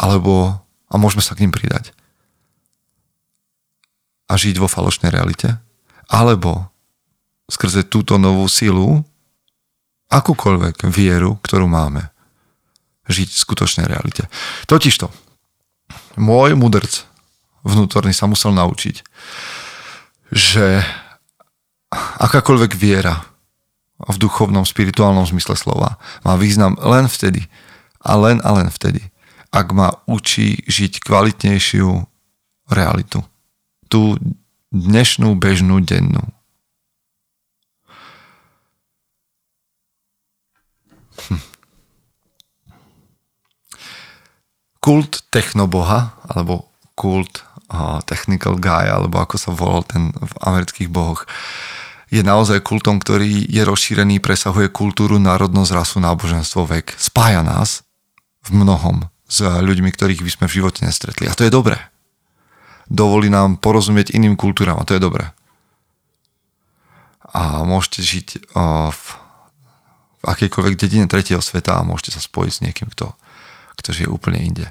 alebo, 0.00 0.64
a 0.88 0.94
môžeme 0.96 1.20
sa 1.20 1.36
k 1.36 1.44
ním 1.44 1.52
pridať 1.52 1.92
a 4.32 4.40
žiť 4.40 4.56
vo 4.56 4.64
falošnej 4.64 5.12
realite, 5.12 5.60
alebo 6.08 6.72
skrze 7.52 7.84
túto 7.84 8.16
novú 8.16 8.48
silu, 8.48 9.04
akúkoľvek 10.08 10.88
vieru, 10.88 11.36
ktorú 11.44 11.68
máme, 11.68 12.08
žiť 13.12 13.28
v 13.28 13.42
skutočnej 13.44 13.84
realite. 13.84 14.32
Totižto, 14.64 15.12
môj 16.16 16.56
mudrc 16.58 17.06
vnútorný 17.62 18.10
sa 18.10 18.26
musel 18.26 18.50
naučiť, 18.54 19.06
že 20.34 20.82
akákoľvek 22.18 22.72
viera 22.74 23.22
v 24.02 24.16
duchovnom, 24.18 24.66
spirituálnom 24.66 25.28
zmysle 25.28 25.54
slova 25.54 26.00
má 26.26 26.34
význam 26.34 26.74
len 26.82 27.06
vtedy 27.06 27.46
a 28.02 28.18
len 28.18 28.42
a 28.42 28.50
len 28.58 28.66
vtedy, 28.66 29.12
ak 29.54 29.70
ma 29.70 29.94
učí 30.10 30.66
žiť 30.66 31.06
kvalitnejšiu 31.06 31.88
realitu 32.72 33.22
tú 33.86 34.16
dnešnú 34.72 35.36
bežnú 35.36 35.84
dennú. 35.84 36.24
Kult 44.82 45.22
technoboha, 45.30 46.18
alebo 46.26 46.66
kult 46.98 47.46
technical 48.04 48.58
guy, 48.60 48.90
alebo 48.90 49.22
ako 49.22 49.36
sa 49.38 49.54
volal 49.54 49.86
ten 49.86 50.12
v 50.12 50.32
amerických 50.44 50.92
bohoch, 50.92 51.24
je 52.12 52.20
naozaj 52.20 52.60
kultom, 52.60 53.00
ktorý 53.00 53.48
je 53.48 53.62
rozšírený, 53.64 54.20
presahuje 54.20 54.68
kultúru, 54.68 55.16
národnosť, 55.16 55.70
rasu, 55.72 55.96
náboženstvo, 56.02 56.68
vek. 56.68 56.92
Spája 57.00 57.40
nás 57.40 57.86
v 58.44 58.60
mnohom 58.60 59.08
s 59.24 59.40
ľuďmi, 59.40 59.88
ktorých 59.88 60.20
by 60.20 60.30
sme 60.36 60.44
v 60.50 60.60
živote 60.60 60.84
nestretli. 60.84 61.24
A 61.24 61.32
to 61.32 61.48
je 61.48 61.54
dobré 61.54 61.80
dovolí 62.92 63.32
nám 63.32 63.56
porozumieť 63.56 64.12
iným 64.12 64.36
kultúram 64.36 64.76
a 64.76 64.84
to 64.84 64.92
je 64.92 65.02
dobré. 65.02 65.32
a 67.32 67.64
môžete 67.64 68.04
žiť 68.04 68.28
v 68.92 69.04
akejkoľvek 70.20 70.74
dedine 70.76 71.08
tretieho 71.08 71.40
sveta 71.40 71.80
a 71.80 71.86
môžete 71.86 72.12
sa 72.12 72.20
spojiť 72.20 72.52
s 72.52 72.60
niekým, 72.60 72.88
kto, 72.92 73.16
kto 73.82 73.90
žije 73.90 74.08
úplne 74.08 74.38
inde. 74.38 74.66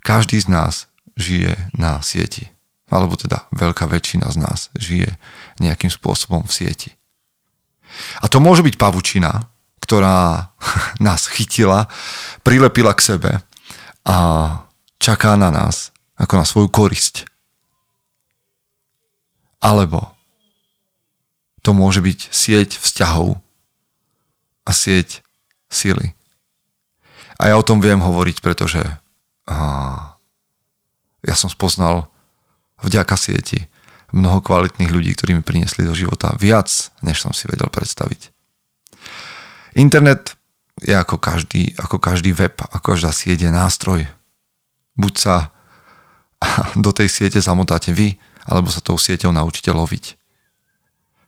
Každý 0.00 0.40
z 0.40 0.48
nás 0.48 0.88
žije 1.20 1.52
na 1.76 2.00
sieti. 2.00 2.48
Alebo 2.88 3.16
teda 3.20 3.44
veľká 3.52 3.84
väčšina 3.84 4.28
z 4.32 4.36
nás 4.40 4.72
žije 4.76 5.20
nejakým 5.60 5.92
spôsobom 5.92 6.48
v 6.48 6.52
sieti. 6.52 6.90
A 8.24 8.26
to 8.26 8.42
môže 8.42 8.64
byť 8.64 8.80
pavučina, 8.80 9.48
ktorá 9.84 10.48
nás 11.06 11.28
chytila, 11.28 11.86
prilepila 12.40 12.96
k 12.96 13.04
sebe 13.04 13.32
a 14.04 14.16
čaká 14.96 15.36
na 15.36 15.52
nás 15.52 15.92
ako 16.16 16.34
na 16.40 16.44
svoju 16.48 16.68
korisť. 16.72 17.28
Alebo 19.64 20.12
to 21.64 21.72
môže 21.72 22.04
byť 22.04 22.28
sieť 22.28 22.76
vzťahov 22.76 23.40
a 24.68 24.70
sieť 24.72 25.24
sily. 25.72 26.12
A 27.38 27.50
ja 27.50 27.54
o 27.58 27.66
tom 27.66 27.82
viem 27.82 27.98
hovoriť, 27.98 28.40
pretože 28.40 28.80
ja 31.24 31.34
som 31.34 31.50
spoznal 31.50 32.08
vďaka 32.80 33.16
sieti 33.16 33.66
mnoho 34.14 34.38
kvalitných 34.40 34.94
ľudí, 34.94 35.10
ktorí 35.18 35.34
mi 35.34 35.42
priniesli 35.42 35.82
do 35.82 35.96
života 35.96 36.30
viac, 36.38 36.70
než 37.02 37.18
som 37.18 37.34
si 37.34 37.50
vedel 37.50 37.66
predstaviť. 37.66 38.30
Internet 39.74 40.38
je 40.78 40.94
ako 40.94 41.18
každý, 41.18 41.74
ako 41.74 41.98
každý 41.98 42.30
web, 42.30 42.54
ako 42.54 42.94
každá 42.94 43.10
sieť 43.10 43.46
je 43.46 43.50
nástroj. 43.50 44.00
Buď 44.94 45.14
sa 45.18 45.34
do 46.84 46.94
tej 46.94 47.10
siete 47.10 47.42
zamotáte 47.42 47.90
vy, 47.90 48.14
alebo 48.46 48.70
sa 48.70 48.78
tou 48.78 48.94
sieťou 48.94 49.34
naučíte 49.34 49.74
loviť. 49.74 50.14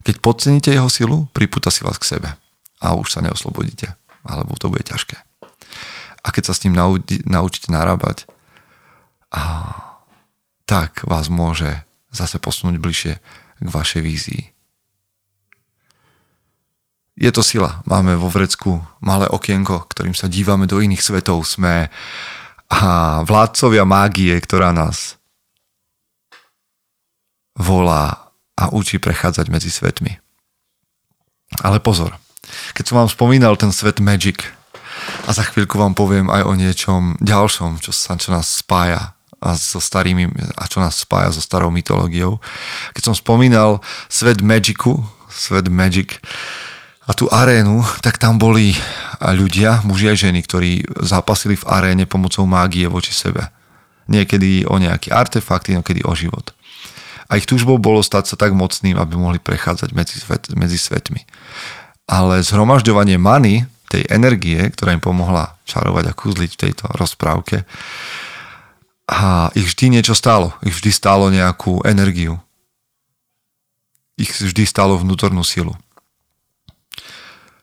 Keď 0.06 0.22
podceníte 0.22 0.70
jeho 0.70 0.86
silu, 0.86 1.26
pripúta 1.34 1.74
si 1.74 1.82
vás 1.82 1.98
k 1.98 2.14
sebe 2.16 2.30
a 2.78 2.94
už 2.94 3.10
sa 3.10 3.24
neoslobodíte, 3.24 3.90
alebo 4.22 4.54
to 4.54 4.70
bude 4.70 4.86
ťažké. 4.86 5.25
A 6.26 6.34
keď 6.34 6.50
sa 6.50 6.54
s 6.58 6.66
ním 6.66 6.74
naučíte 7.22 7.70
narábať, 7.70 8.26
a 9.30 9.42
tak 10.66 11.06
vás 11.06 11.30
môže 11.30 11.86
zase 12.10 12.42
posunúť 12.42 12.82
bližšie 12.82 13.14
k 13.62 13.68
vašej 13.70 14.02
vízii. 14.02 14.42
Je 17.16 17.30
to 17.32 17.40
sila. 17.40 17.80
Máme 17.88 18.18
vo 18.18 18.28
vrecku 18.28 18.82
malé 19.00 19.24
okienko, 19.30 19.88
ktorým 19.88 20.12
sa 20.12 20.28
dívame 20.28 20.68
do 20.68 20.82
iných 20.82 21.00
svetov. 21.00 21.46
Sme 21.48 21.88
a 22.66 23.22
vládcovia 23.22 23.86
mágie, 23.86 24.34
ktorá 24.42 24.74
nás 24.74 25.14
volá 27.54 28.34
a 28.58 28.74
učí 28.74 28.98
prechádzať 28.98 29.46
medzi 29.48 29.70
svetmi. 29.70 30.18
Ale 31.62 31.78
pozor, 31.78 32.18
keď 32.74 32.84
som 32.90 32.96
vám 32.98 33.10
spomínal 33.10 33.54
ten 33.54 33.70
svet 33.70 34.02
Magic 34.02 34.42
a 35.26 35.30
za 35.30 35.44
chvíľku 35.46 35.76
vám 35.76 35.92
poviem 35.92 36.30
aj 36.32 36.42
o 36.46 36.52
niečom 36.54 37.02
ďalšom, 37.20 37.82
čo, 37.82 37.90
sa, 37.92 38.14
čo 38.16 38.32
nás 38.32 38.62
spája 38.62 39.16
a 39.36 39.52
so 39.52 39.78
starými, 39.78 40.32
a 40.56 40.64
čo 40.64 40.80
nás 40.80 41.04
spája 41.04 41.30
so 41.34 41.44
starou 41.44 41.68
mytológiou. 41.68 42.40
Keď 42.96 43.12
som 43.12 43.14
spomínal 43.14 43.84
svet 44.08 44.40
Magicu, 44.40 45.04
svet 45.28 45.68
Magic 45.68 46.18
a 47.04 47.12
tú 47.12 47.28
arénu, 47.28 47.84
tak 48.00 48.16
tam 48.16 48.40
boli 48.40 48.72
ľudia, 49.20 49.84
muži 49.84 50.10
aj 50.10 50.18
ženy, 50.30 50.40
ktorí 50.42 50.70
zápasili 51.04 51.54
v 51.54 51.68
aréne 51.68 52.04
pomocou 52.08 52.48
mágie 52.48 52.88
voči 52.88 53.12
sebe. 53.12 53.44
Niekedy 54.08 54.64
o 54.66 54.80
nejaký 54.80 55.12
artefakt, 55.12 55.68
niekedy 55.68 56.02
o 56.06 56.16
život 56.16 56.56
a 57.26 57.32
ich 57.38 57.46
túžbou 57.46 57.78
bolo 57.78 58.02
stať 58.02 58.34
sa 58.34 58.36
tak 58.38 58.54
mocným, 58.54 58.94
aby 58.94 59.18
mohli 59.18 59.42
prechádzať 59.42 59.90
medzi, 59.92 60.16
svet, 60.22 60.46
medzi 60.54 60.78
svetmi. 60.78 61.26
Ale 62.06 62.38
zhromažďovanie 62.46 63.18
many, 63.18 63.66
tej 63.92 64.02
energie, 64.10 64.58
ktorá 64.72 64.96
im 64.96 65.02
pomohla 65.02 65.54
čarovať 65.68 66.04
a 66.10 66.16
kúzliť 66.16 66.50
v 66.54 66.62
tejto 66.66 66.84
rozprávke, 66.96 67.62
a 69.06 69.54
ich 69.54 69.70
vždy 69.70 69.98
niečo 69.98 70.18
stálo. 70.18 70.50
Ich 70.66 70.74
vždy 70.74 70.90
stálo 70.90 71.30
nejakú 71.30 71.78
energiu. 71.86 72.42
Ich 74.18 74.34
vždy 74.34 74.66
stálo 74.66 74.98
vnútornú 74.98 75.46
silu. 75.46 75.78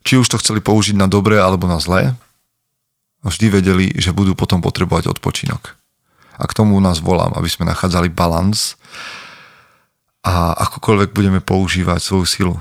Či 0.07 0.23
už 0.23 0.31
to 0.31 0.39
chceli 0.39 0.63
použiť 0.63 0.95
na 0.95 1.07
dobré 1.11 1.39
alebo 1.39 1.67
na 1.67 1.83
zlé, 1.83 2.15
vždy 3.23 3.47
vedeli, 3.51 3.85
že 3.95 4.15
budú 4.15 4.35
potom 4.35 4.59
potrebovať 4.63 5.11
odpočinok. 5.11 5.75
A 6.39 6.43
k 6.47 6.55
tomu 6.55 6.79
nás 6.79 7.03
volám, 7.03 7.35
aby 7.35 7.47
sme 7.51 7.67
nachádzali 7.67 8.11
balans 8.11 8.79
a 10.23 10.55
akokoľvek 10.55 11.11
budeme 11.11 11.39
používať 11.43 11.99
svoju 11.99 12.25
silu. 12.27 12.55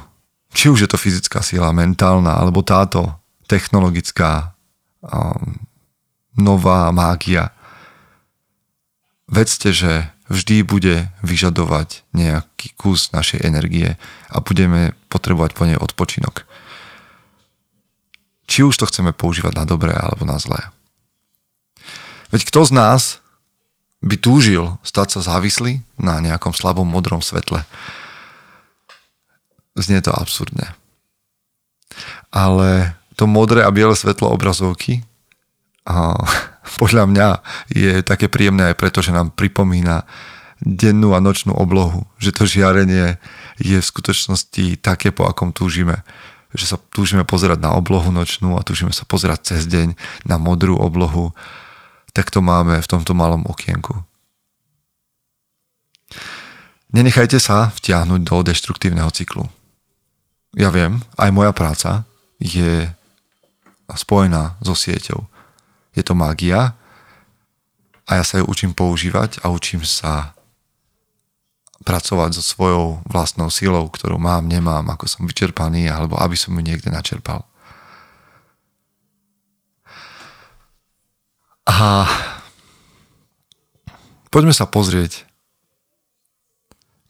Či 0.54 0.70
už 0.70 0.78
je 0.86 0.90
to 0.90 0.98
fyzická 0.98 1.42
sila, 1.42 1.74
mentálna, 1.74 2.34
alebo 2.34 2.62
táto 2.66 3.21
technologická 3.52 4.56
um, 5.04 5.60
nová 6.32 6.88
mágia. 6.88 7.52
Vedzte, 9.28 9.76
že 9.76 10.08
vždy 10.32 10.64
bude 10.64 11.12
vyžadovať 11.20 12.08
nejaký 12.16 12.72
kus 12.80 13.12
našej 13.12 13.44
energie 13.44 14.00
a 14.32 14.36
budeme 14.40 14.96
potrebovať 15.12 15.50
po 15.52 15.68
nej 15.68 15.76
odpočinok. 15.76 16.48
Či 18.48 18.64
už 18.64 18.80
to 18.80 18.88
chceme 18.88 19.12
používať 19.12 19.52
na 19.60 19.64
dobré 19.68 19.92
alebo 19.92 20.24
na 20.24 20.40
zlé. 20.40 20.72
Veď 22.32 22.48
kto 22.48 22.64
z 22.64 22.72
nás 22.72 23.02
by 24.00 24.16
túžil 24.16 24.80
stať 24.80 25.20
sa 25.20 25.36
závislý 25.36 25.84
na 26.00 26.24
nejakom 26.24 26.56
slabom 26.56 26.88
modrom 26.88 27.20
svetle. 27.20 27.68
Znie 29.76 30.00
to 30.00 30.12
absurdne. 30.16 30.72
Ale 32.32 32.96
to 33.22 33.30
modré 33.30 33.62
a 33.62 33.70
biele 33.70 33.94
svetlo 33.94 34.34
obrazovky 34.34 35.06
a 35.86 36.18
podľa 36.82 37.06
mňa 37.06 37.28
je 37.70 38.02
také 38.02 38.26
príjemné 38.26 38.74
aj 38.74 38.76
preto, 38.82 38.98
že 38.98 39.14
nám 39.14 39.30
pripomína 39.38 40.02
dennú 40.58 41.14
a 41.14 41.22
nočnú 41.22 41.54
oblohu, 41.54 42.02
že 42.18 42.34
to 42.34 42.46
žiarenie 42.46 43.22
je 43.62 43.78
v 43.78 43.86
skutočnosti 43.86 44.82
také, 44.82 45.14
po 45.14 45.26
akom 45.26 45.54
túžime. 45.54 46.02
Že 46.54 46.64
sa 46.66 46.76
túžime 46.90 47.22
pozerať 47.22 47.62
na 47.62 47.74
oblohu 47.74 48.10
nočnú 48.10 48.58
a 48.58 48.66
túžime 48.66 48.94
sa 48.94 49.06
pozerať 49.06 49.54
cez 49.54 49.70
deň 49.70 49.94
na 50.26 50.36
modrú 50.38 50.78
oblohu 50.78 51.34
tak 52.12 52.28
to 52.28 52.44
máme 52.44 52.76
v 52.76 52.90
tomto 52.90 53.16
malom 53.16 53.48
okienku. 53.48 54.04
Nenechajte 56.92 57.40
sa 57.40 57.72
vtiahnuť 57.72 58.20
do 58.20 58.36
deštruktívneho 58.44 59.08
cyklu. 59.08 59.48
Ja 60.52 60.68
viem, 60.68 61.00
aj 61.16 61.32
moja 61.32 61.56
práca 61.56 62.04
je 62.36 62.84
spojená 63.90 64.56
so 64.62 64.76
sieťou. 64.76 65.26
Je 65.92 66.02
to 66.02 66.16
mágia 66.16 66.74
a 68.08 68.10
ja 68.18 68.24
sa 68.24 68.40
ju 68.40 68.44
učím 68.48 68.72
používať 68.72 69.42
a 69.44 69.52
učím 69.52 69.84
sa 69.84 70.34
pracovať 71.82 72.38
so 72.38 72.42
svojou 72.42 73.02
vlastnou 73.10 73.50
silou, 73.50 73.90
ktorú 73.90 74.16
mám, 74.16 74.46
nemám, 74.46 74.86
ako 74.94 75.10
som 75.10 75.26
vyčerpaný, 75.26 75.90
alebo 75.90 76.14
aby 76.16 76.38
som 76.38 76.54
ju 76.54 76.62
niekde 76.62 76.88
načerpal. 76.88 77.42
A 81.66 82.06
poďme 84.30 84.54
sa 84.54 84.66
pozrieť, 84.66 85.26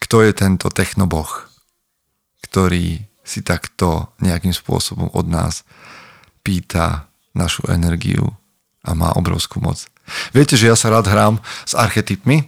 kto 0.00 0.24
je 0.28 0.32
tento 0.36 0.68
technoboh, 0.68 1.48
ktorý 2.44 3.08
si 3.22 3.40
takto 3.40 4.12
nejakým 4.20 4.52
spôsobom 4.52 5.08
od 5.14 5.26
nás 5.30 5.64
pýta 6.42 7.06
našu 7.32 7.64
energiu 7.70 8.34
a 8.82 8.92
má 8.92 9.14
obrovskú 9.14 9.62
moc. 9.62 9.86
Viete, 10.34 10.58
že 10.58 10.68
ja 10.68 10.76
sa 10.76 10.90
rád 10.90 11.06
hrám 11.08 11.34
s 11.64 11.72
archetypmi 11.78 12.42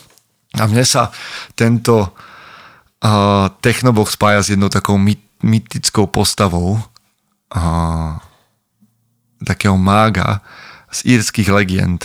a 0.60 0.62
mne 0.70 0.86
sa 0.86 1.10
tento 1.58 2.14
uh, 3.04 3.46
technoboh 3.60 4.06
spája 4.06 4.40
s 4.40 4.50
jednou 4.54 4.70
takou 4.70 4.96
my, 4.96 5.18
mytickou 5.42 6.06
postavou 6.06 6.78
uh, 6.78 8.12
takého 9.42 9.76
mága, 9.76 10.40
z 10.90 11.06
írskych 11.06 11.48
legend. 11.48 12.02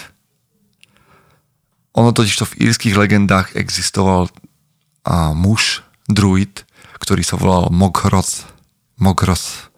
Ono 1.97 2.13
totiž 2.13 2.37
to 2.37 2.45
v 2.45 2.69
írskych 2.69 2.93
legendách 2.93 3.57
existoval 3.57 4.29
a 5.05 5.33
muž, 5.33 5.81
druid, 6.09 6.65
ktorý 7.01 7.21
sa 7.25 7.37
volal 7.37 7.69
Mogroth. 7.73 8.45
Mogroth. 8.97 9.73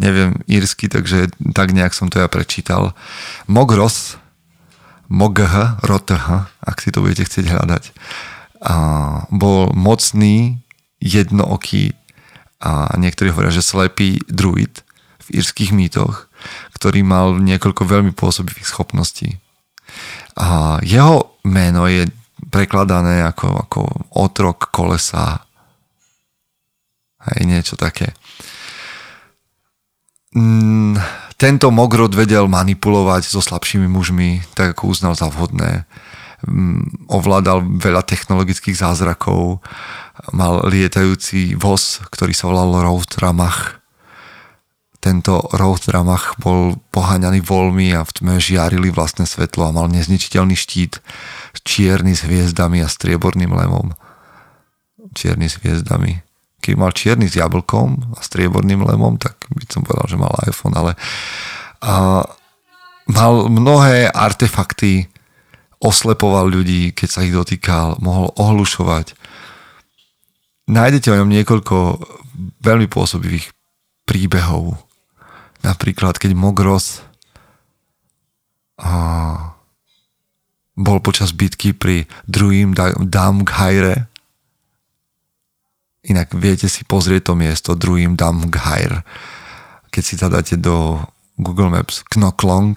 Neviem 0.00 0.40
írsky, 0.48 0.88
takže 0.88 1.28
tak 1.52 1.76
nejak 1.76 1.92
som 1.92 2.08
to 2.08 2.22
ja 2.22 2.28
prečítal. 2.30 2.96
Mogroth, 3.44 4.16
Mogh, 5.12 5.44
Roth, 5.84 6.12
ak 6.64 6.76
si 6.80 6.88
to 6.88 7.04
budete 7.04 7.28
chcieť 7.28 7.52
hľadať, 7.52 7.84
a 8.62 8.74
bol 9.28 9.74
mocný, 9.74 10.62
jednooký 11.02 11.98
a 12.62 12.94
niektorí 12.94 13.34
hovoria, 13.34 13.50
že 13.50 13.66
slepý 13.66 14.22
druid 14.30 14.86
v 15.26 15.42
írskych 15.42 15.74
mýtoch, 15.74 16.30
ktorý 16.78 17.02
mal 17.02 17.42
niekoľko 17.42 17.82
veľmi 17.82 18.14
pôsobivých 18.14 18.70
schopností. 18.70 19.42
A 20.38 20.78
jeho 20.86 21.36
meno 21.42 21.90
je 21.90 22.06
prekladané 22.54 23.26
ako, 23.26 23.48
ako 23.66 23.80
otrok 24.14 24.70
kolesa. 24.70 25.42
Hej, 27.26 27.50
niečo 27.50 27.74
také. 27.74 28.14
Mm, 30.32 30.96
tento 31.36 31.68
Mogrod 31.68 32.16
vedel 32.16 32.48
manipulovať 32.48 33.28
so 33.28 33.44
slabšími 33.44 33.84
mužmi, 33.84 34.40
tak 34.56 34.72
ako 34.76 34.88
uznal 34.88 35.12
za 35.12 35.28
vhodné. 35.28 35.84
Mm, 36.48 37.06
ovládal 37.12 37.60
veľa 37.78 38.00
technologických 38.02 38.80
zázrakov, 38.80 39.60
mal 40.32 40.64
lietajúci 40.64 41.54
voz, 41.60 42.00
ktorý 42.08 42.32
sa 42.32 42.48
volal 42.48 42.80
Road 42.80 43.12
Ramach. 43.20 43.84
Tento 45.02 45.44
Road 45.52 45.84
Ramach 45.92 46.40
bol 46.40 46.80
poháňaný 46.94 47.44
voľmi 47.44 47.92
a 47.92 48.06
v 48.06 48.10
tme 48.16 48.34
žiarili 48.40 48.88
vlastné 48.88 49.28
svetlo 49.28 49.68
a 49.68 49.74
mal 49.74 49.92
nezničiteľný 49.92 50.56
štít 50.56 51.02
čierny 51.60 52.16
s 52.16 52.24
hviezdami 52.24 52.80
a 52.80 52.88
strieborným 52.88 53.52
lemom. 53.52 53.92
Čierny 55.12 55.52
s 55.52 55.60
hviezdami 55.60 56.31
keď 56.62 56.74
mal 56.78 56.94
čierny 56.94 57.26
s 57.26 57.34
jablkom 57.34 58.14
a 58.14 58.22
strieborným 58.22 58.86
lemom, 58.86 59.18
tak 59.18 59.34
by 59.50 59.66
som 59.66 59.82
povedal, 59.82 60.06
že 60.06 60.22
mal 60.22 60.30
iPhone, 60.46 60.78
ale 60.78 60.94
a, 61.82 62.22
mal 63.10 63.32
mnohé 63.50 64.06
artefakty, 64.06 65.10
oslepoval 65.82 66.46
ľudí, 66.46 66.94
keď 66.94 67.08
sa 67.10 67.26
ich 67.26 67.34
dotýkal, 67.34 67.98
mohol 67.98 68.30
ohlušovať. 68.38 69.18
Nájdete 70.70 71.10
o 71.10 71.18
ňom 71.18 71.30
niekoľko 71.34 71.76
veľmi 72.62 72.86
pôsobivých 72.86 73.50
príbehov. 74.06 74.78
Napríklad, 75.66 76.22
keď 76.22 76.38
Mogros 76.38 77.02
a, 78.78 78.94
bol 80.78 81.02
počas 81.02 81.34
bitky 81.34 81.74
pri 81.74 82.06
druhým 82.30 82.78
Damghajre, 83.02 84.11
Inak 86.02 86.34
viete 86.34 86.66
si 86.66 86.82
pozrieť 86.82 87.30
to 87.30 87.34
miesto 87.38 87.78
druhým 87.78 88.18
Damghair. 88.18 89.06
Keď 89.94 90.02
si 90.02 90.14
zadáte 90.18 90.58
do 90.58 90.98
Google 91.38 91.70
Maps 91.70 92.02
Knoklong, 92.10 92.74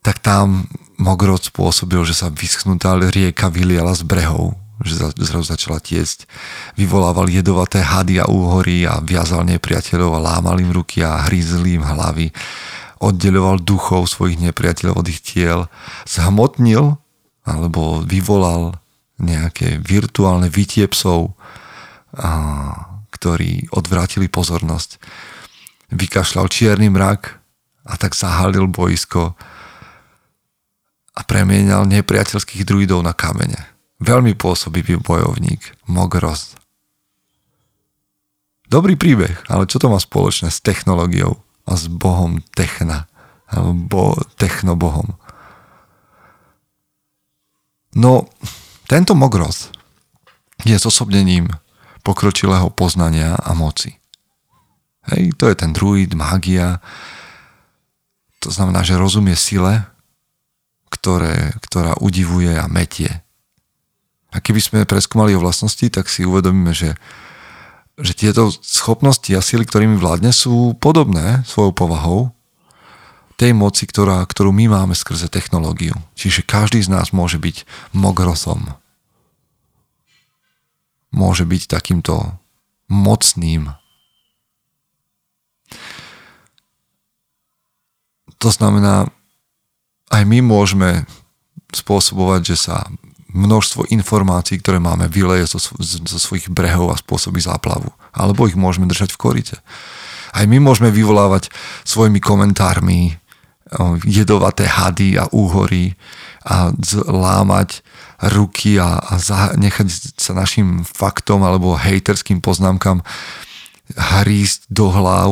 tak 0.00 0.24
tam 0.24 0.64
Mogrod 0.98 1.44
spôsobil, 1.44 2.02
že 2.02 2.16
sa 2.16 2.26
vyschnutá 2.26 2.98
rieka 2.98 3.46
vyliala 3.54 3.94
z 3.94 4.02
brehov, 4.02 4.58
že 4.82 4.98
zrazu 4.98 5.46
začala 5.46 5.78
tiecť. 5.78 6.26
Vyvolával 6.74 7.30
jedovaté 7.30 7.86
hady 7.86 8.18
a 8.18 8.26
úhory 8.26 8.82
a 8.82 8.98
viazal 8.98 9.46
nepriateľov 9.46 10.18
a 10.18 10.24
lámal 10.34 10.58
im 10.58 10.74
ruky 10.74 11.06
a 11.06 11.22
hryzl 11.30 11.62
im 11.70 11.86
hlavy. 11.86 12.34
Oddeľoval 12.98 13.62
duchov 13.62 14.10
svojich 14.10 14.42
nepriateľov 14.42 14.98
od 14.98 15.06
ich 15.06 15.22
tiel. 15.22 15.70
Zhmotnil 16.02 16.98
alebo 17.46 18.02
vyvolal 18.02 18.74
nejaké 19.18 19.82
virtuálne 19.82 20.46
vytie 20.50 20.86
psov, 20.90 21.34
ktorí 23.10 23.68
odvrátili 23.74 24.30
pozornosť. 24.30 25.02
Vykašľal 25.90 26.46
čierny 26.46 26.88
mrak 26.88 27.38
a 27.88 27.94
tak 27.98 28.14
zahalil 28.14 28.70
boisko 28.70 29.34
a 31.18 31.20
premienal 31.26 31.88
nepriateľských 31.90 32.62
druidov 32.62 33.02
na 33.02 33.10
kamene. 33.10 33.58
Veľmi 33.98 34.38
pôsobivý 34.38 35.02
bojovník, 35.02 35.74
Mogros. 35.90 36.54
Dobrý 38.68 38.94
príbeh, 38.94 39.48
ale 39.48 39.66
čo 39.66 39.80
to 39.82 39.90
má 39.90 39.98
spoločné 39.98 40.52
s 40.52 40.62
technológiou 40.62 41.42
a 41.66 41.72
s 41.74 41.88
bohom 41.90 42.38
techna, 42.54 43.08
alebo 43.48 44.14
technobohom? 44.36 45.16
No, 47.96 48.28
tento 48.88 49.12
Mogros 49.12 49.68
je 50.64 50.74
zosobnením 50.80 51.52
pokročilého 52.00 52.72
poznania 52.72 53.36
a 53.36 53.52
moci. 53.52 53.92
Hej, 55.12 55.36
to 55.36 55.52
je 55.52 55.56
ten 55.56 55.76
druid, 55.76 56.16
mágia. 56.16 56.80
To 58.40 58.48
znamená, 58.48 58.80
že 58.80 58.96
rozumie 58.96 59.36
sile, 59.36 59.84
ktoré, 60.88 61.52
ktorá 61.68 62.00
udivuje 62.00 62.56
a 62.56 62.64
metie. 62.64 63.12
A 64.32 64.40
keby 64.40 64.60
sme 64.60 64.88
preskúmali 64.88 65.36
o 65.36 65.44
vlastnosti, 65.44 65.84
tak 65.88 66.08
si 66.08 66.24
uvedomíme, 66.24 66.72
že, 66.72 66.96
že 68.00 68.12
tieto 68.16 68.48
schopnosti 68.64 69.28
a 69.36 69.44
sily, 69.44 69.68
ktorými 69.68 70.00
vládne, 70.00 70.32
sú 70.32 70.76
podobné 70.80 71.44
svojou 71.44 71.72
povahou 71.76 72.20
tej 73.38 73.54
moci, 73.54 73.86
ktorá, 73.86 74.26
ktorú 74.26 74.50
my 74.50 74.66
máme 74.66 74.98
skrze 74.98 75.30
technológiu. 75.30 75.94
Čiže 76.18 76.42
každý 76.42 76.82
z 76.82 76.90
nás 76.90 77.14
môže 77.14 77.38
byť 77.38 77.62
mogrosom. 77.94 78.74
Môže 81.14 81.46
byť 81.46 81.70
takýmto 81.70 82.34
mocným. 82.90 83.70
To 88.42 88.50
znamená, 88.50 89.06
aj 90.10 90.22
my 90.26 90.42
môžeme 90.42 91.06
spôsobovať, 91.70 92.40
že 92.42 92.56
sa 92.58 92.90
množstvo 93.30 93.86
informácií, 93.92 94.58
ktoré 94.58 94.82
máme, 94.82 95.06
vyleje 95.06 95.54
zo, 95.54 95.60
zo 95.78 96.18
svojich 96.18 96.50
brehov 96.50 96.90
a 96.90 97.00
spôsobí 97.00 97.38
záplavu. 97.38 97.92
Alebo 98.10 98.48
ich 98.50 98.58
môžeme 98.58 98.88
držať 98.88 99.14
v 99.14 99.20
korite. 99.20 99.56
Aj 100.32 100.44
my 100.48 100.58
môžeme 100.58 100.90
vyvolávať 100.90 101.52
svojimi 101.84 102.18
komentármi 102.18 103.20
jedovaté 104.04 104.64
hady 104.64 105.20
a 105.20 105.28
úhory 105.32 105.94
a 106.48 106.72
lámať 107.04 107.84
ruky 108.34 108.80
a, 108.80 108.98
a 108.98 109.14
nechať 109.54 110.18
sa 110.18 110.32
našim 110.34 110.82
faktom 110.82 111.44
alebo 111.44 111.78
hejterským 111.78 112.40
poznámkam 112.40 113.04
hrísť 113.94 114.66
do 114.68 114.90
hlav 114.90 115.28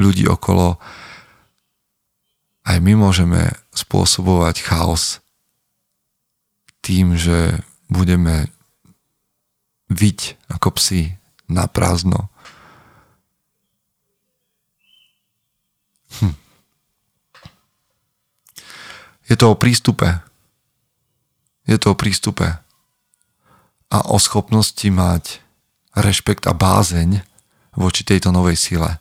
ľudí 0.00 0.26
okolo. 0.26 0.80
Aj 2.64 2.76
my 2.80 2.92
môžeme 2.98 3.52
spôsobovať 3.72 4.60
chaos 4.64 5.24
tým, 6.84 7.16
že 7.16 7.64
budeme 7.88 8.52
viť 9.88 10.36
ako 10.52 10.76
psi 10.76 11.16
na 11.48 11.64
prázdno. 11.64 12.28
Hm. 16.20 16.47
Je 19.28 19.36
to 19.36 19.52
o 19.52 19.60
prístupe. 19.60 20.24
Je 21.68 21.76
to 21.76 21.92
o 21.92 21.98
prístupe. 21.98 22.56
A 23.92 23.98
o 24.08 24.16
schopnosti 24.16 24.88
mať 24.88 25.44
rešpekt 25.92 26.48
a 26.48 26.56
bázeň 26.56 27.20
voči 27.76 28.02
tejto 28.04 28.32
novej 28.32 28.56
sile. 28.56 29.00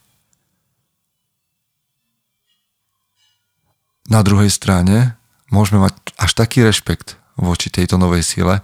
Na 4.07 4.23
druhej 4.23 4.47
strane 4.51 5.19
môžeme 5.51 5.83
mať 5.83 5.95
až 6.15 6.31
taký 6.35 6.63
rešpekt 6.63 7.19
voči 7.35 7.67
tejto 7.67 7.99
novej 7.99 8.23
sile, 8.23 8.63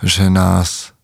že 0.00 0.32
nás 0.32 0.96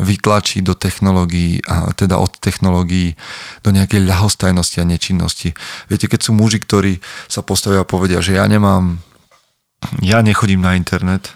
vytlačí 0.00 0.64
do 0.64 0.72
technológií, 0.72 1.60
a 1.68 1.92
teda 1.92 2.16
od 2.16 2.40
technológií 2.40 3.20
do 3.60 3.68
nejakej 3.68 4.08
ľahostajnosti 4.08 4.80
a 4.80 4.88
nečinnosti. 4.88 5.52
Viete, 5.92 6.08
keď 6.08 6.20
sú 6.24 6.32
muži, 6.32 6.56
ktorí 6.64 7.04
sa 7.28 7.44
postavia 7.44 7.84
a 7.84 7.88
povedia, 7.88 8.24
že 8.24 8.40
ja 8.40 8.48
nemám 8.48 9.04
ja 10.04 10.20
nechodím 10.20 10.60
na 10.60 10.76
internet, 10.76 11.34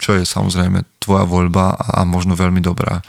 čo 0.00 0.16
je 0.16 0.24
samozrejme 0.24 0.82
tvoja 0.98 1.28
voľba 1.28 1.76
a 1.76 2.02
možno 2.08 2.34
veľmi 2.34 2.64
dobrá, 2.64 3.04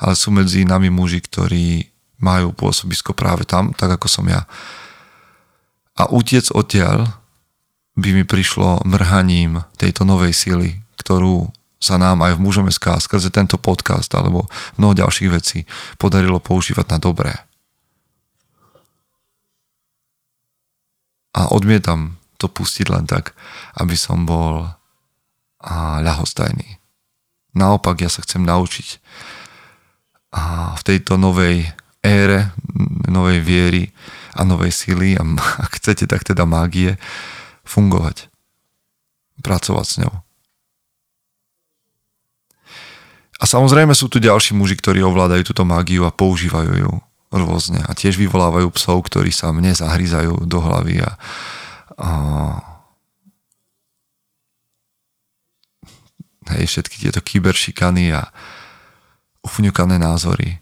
ale 0.00 0.14
sú 0.16 0.32
medzi 0.32 0.64
nami 0.64 0.88
muži, 0.88 1.20
ktorí 1.20 1.90
majú 2.20 2.52
pôsobisko 2.52 3.16
práve 3.16 3.48
tam, 3.48 3.72
tak 3.72 3.96
ako 3.96 4.06
som 4.08 4.26
ja. 4.28 4.44
A 5.96 6.08
utiec 6.08 6.48
odtiaľ 6.52 7.20
by 7.96 8.10
mi 8.16 8.24
prišlo 8.24 8.84
mrhaním 8.88 9.60
tejto 9.76 10.08
novej 10.08 10.32
sily, 10.32 10.80
ktorú 10.96 11.52
sa 11.80 11.96
nám 11.96 12.20
aj 12.20 12.36
v 12.36 12.44
mužom 12.44 12.68
SK 12.68 13.00
skrze 13.00 13.32
tento 13.32 13.56
podcast 13.56 14.12
alebo 14.12 14.48
mnoho 14.76 14.92
ďalších 14.92 15.30
vecí 15.32 15.64
podarilo 15.96 16.36
používať 16.36 16.86
na 16.92 16.98
dobré. 17.00 17.32
A 21.32 21.48
odmietam 21.48 22.19
to 22.40 22.48
pustiť 22.48 22.88
len 22.88 23.04
tak, 23.04 23.36
aby 23.76 23.92
som 23.92 24.24
bol 24.24 24.64
a, 25.60 26.00
ľahostajný. 26.00 26.80
Naopak, 27.52 28.00
ja 28.00 28.08
sa 28.08 28.24
chcem 28.24 28.40
naučiť 28.40 28.88
a 30.30 30.74
v 30.78 30.82
tejto 30.86 31.18
novej 31.18 31.66
ére, 32.00 32.54
novej 33.10 33.42
viery 33.42 33.90
a 34.38 34.46
novej 34.46 34.72
sily 34.72 35.18
a 35.18 35.22
ak 35.66 35.82
chcete, 35.82 36.08
tak 36.08 36.24
teda 36.24 36.46
mágie, 36.48 36.96
fungovať. 37.66 38.30
Pracovať 39.40 39.86
s 39.86 39.96
ňou. 40.04 40.14
A 43.40 43.44
samozrejme 43.48 43.96
sú 43.96 44.12
tu 44.12 44.20
ďalší 44.20 44.52
muži, 44.52 44.76
ktorí 44.76 45.00
ovládajú 45.00 45.48
túto 45.48 45.64
mágiu 45.64 46.04
a 46.04 46.12
používajú 46.12 46.72
ju 46.76 46.92
rôzne 47.32 47.80
a 47.88 47.96
tiež 47.96 48.20
vyvolávajú 48.20 48.68
psov, 48.76 49.00
ktorí 49.06 49.32
sa 49.32 49.48
mne 49.54 49.72
zahryzajú 49.72 50.44
do 50.44 50.58
hlavy 50.60 51.00
a, 51.00 51.16
hej, 56.50 56.64
všetky 56.66 56.96
tieto 56.96 57.20
kyberšikany 57.20 58.16
a 58.16 58.28
ufňukané 59.44 60.00
názory. 60.00 60.60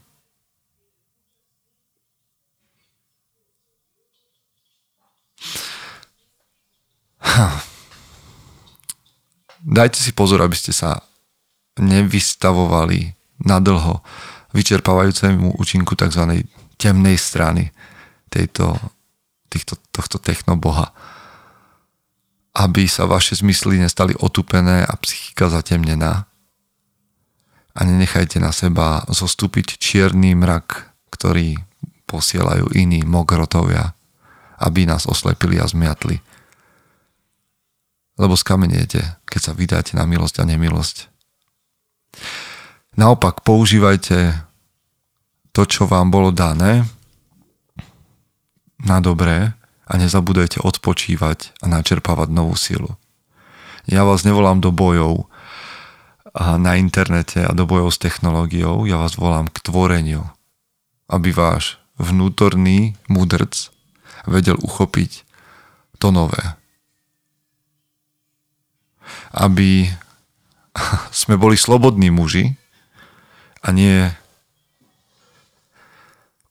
Ha. 7.19 7.63
Dajte 9.59 9.99
si 9.99 10.11
pozor, 10.15 10.39
aby 10.43 10.55
ste 10.55 10.71
sa 10.71 11.03
nevystavovali 11.79 13.15
nadlho 13.43 14.03
vyčerpávajúcemu 14.51 15.55
účinku 15.55 15.95
tzv. 15.95 16.43
temnej 16.75 17.15
strany 17.15 17.71
tejto, 18.27 18.75
týchto, 19.47 19.79
tohto 19.91 20.19
technoboha. 20.19 20.91
boha 20.91 21.18
aby 22.55 22.89
sa 22.89 23.05
vaše 23.05 23.37
zmysly 23.37 23.77
nestali 23.77 24.17
otupené 24.17 24.83
a 24.83 24.93
psychika 24.99 25.49
zatemnená. 25.49 26.25
A 27.77 27.79
nenechajte 27.85 28.41
na 28.41 28.49
seba 28.51 29.05
zostúpiť 29.07 29.77
čierny 29.77 30.33
mrak, 30.33 30.89
ktorý 31.13 31.61
posielajú 32.09 32.73
iní 32.73 33.05
mogrotovia, 33.05 33.93
aby 34.57 34.89
nás 34.89 35.05
oslepili 35.05 35.61
a 35.61 35.69
zmiatli. 35.69 36.17
Lebo 38.19 38.33
skameniete, 38.35 39.21
keď 39.29 39.41
sa 39.41 39.53
vydáte 39.53 39.93
na 39.95 40.03
milosť 40.09 40.43
a 40.43 40.49
nemilosť. 40.49 40.97
Naopak 42.99 43.45
používajte 43.47 44.33
to, 45.53 45.61
čo 45.63 45.87
vám 45.87 46.11
bolo 46.11 46.33
dané 46.35 46.83
na 48.83 48.99
dobré 48.99 49.58
a 49.89 49.93
nezabudajte 49.97 50.61
odpočívať 50.61 51.59
a 51.59 51.65
načerpávať 51.65 52.29
novú 52.29 52.53
silu. 52.53 52.93
Ja 53.89 54.05
vás 54.05 54.21
nevolám 54.21 54.61
do 54.61 54.69
bojov 54.69 55.25
na 56.37 56.77
internete 56.77 57.41
a 57.41 57.57
do 57.57 57.65
bojov 57.65 57.89
s 57.89 57.97
technológiou, 57.97 58.85
ja 58.85 59.01
vás 59.01 59.17
volám 59.17 59.49
k 59.49 59.65
tvoreniu, 59.65 60.29
aby 61.09 61.33
váš 61.33 61.81
vnútorný 61.97 62.93
mudrc 63.09 63.73
vedel 64.29 64.61
uchopiť 64.61 65.25
to 65.97 66.13
nové. 66.13 66.53
Aby 69.33 69.89
sme 71.25 71.33
boli 71.33 71.57
slobodní 71.57 72.13
muži, 72.13 72.59
a 73.63 73.75
nie 73.75 74.07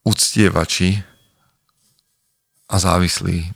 uctievači 0.04 1.04
a 2.68 2.76
závislí. 2.76 3.48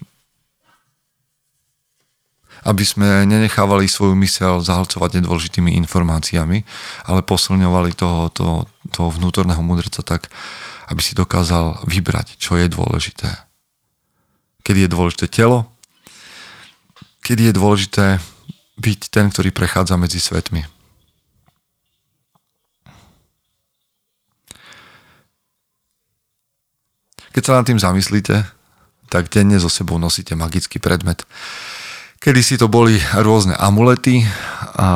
Aby 2.62 2.85
sme 2.87 3.27
nenechávali 3.29 3.90
svoju 3.90 4.16
mysel 4.22 4.62
zahlcovať 4.62 5.20
nedôležitými 5.20 5.75
informáciami, 5.85 6.62
ale 7.05 7.20
posilňovali 7.27 7.92
toho, 7.92 8.31
toho, 8.33 8.57
toho 8.88 9.09
vnútorného 9.12 9.61
mudrca 9.61 10.01
tak, 10.01 10.33
aby 10.88 11.01
si 11.05 11.12
dokázal 11.18 11.85
vybrať, 11.85 12.38
čo 12.40 12.57
je 12.57 12.70
dôležité. 12.70 13.29
Kedy 14.62 14.87
je 14.87 14.94
dôležité 14.94 15.27
telo, 15.27 15.66
kedy 17.27 17.51
je 17.51 17.59
dôležité 17.59 18.07
byť 18.79 19.01
ten, 19.11 19.27
ktorý 19.31 19.51
prechádza 19.51 19.98
medzi 19.98 20.22
svetmi. 20.22 20.64
Keď 27.33 27.42
sa 27.42 27.57
nad 27.59 27.64
tým 27.64 27.81
zamyslíte, 27.81 28.44
tak 29.12 29.29
denne 29.29 29.61
so 29.61 29.68
sebou 29.68 30.01
nosíte 30.01 30.33
magický 30.33 30.81
predmet. 30.81 31.29
Kedy 32.22 32.40
si 32.40 32.55
to 32.57 32.72
boli 32.72 32.96
rôzne 33.18 33.53
amulety 33.59 34.25
a 34.79 34.88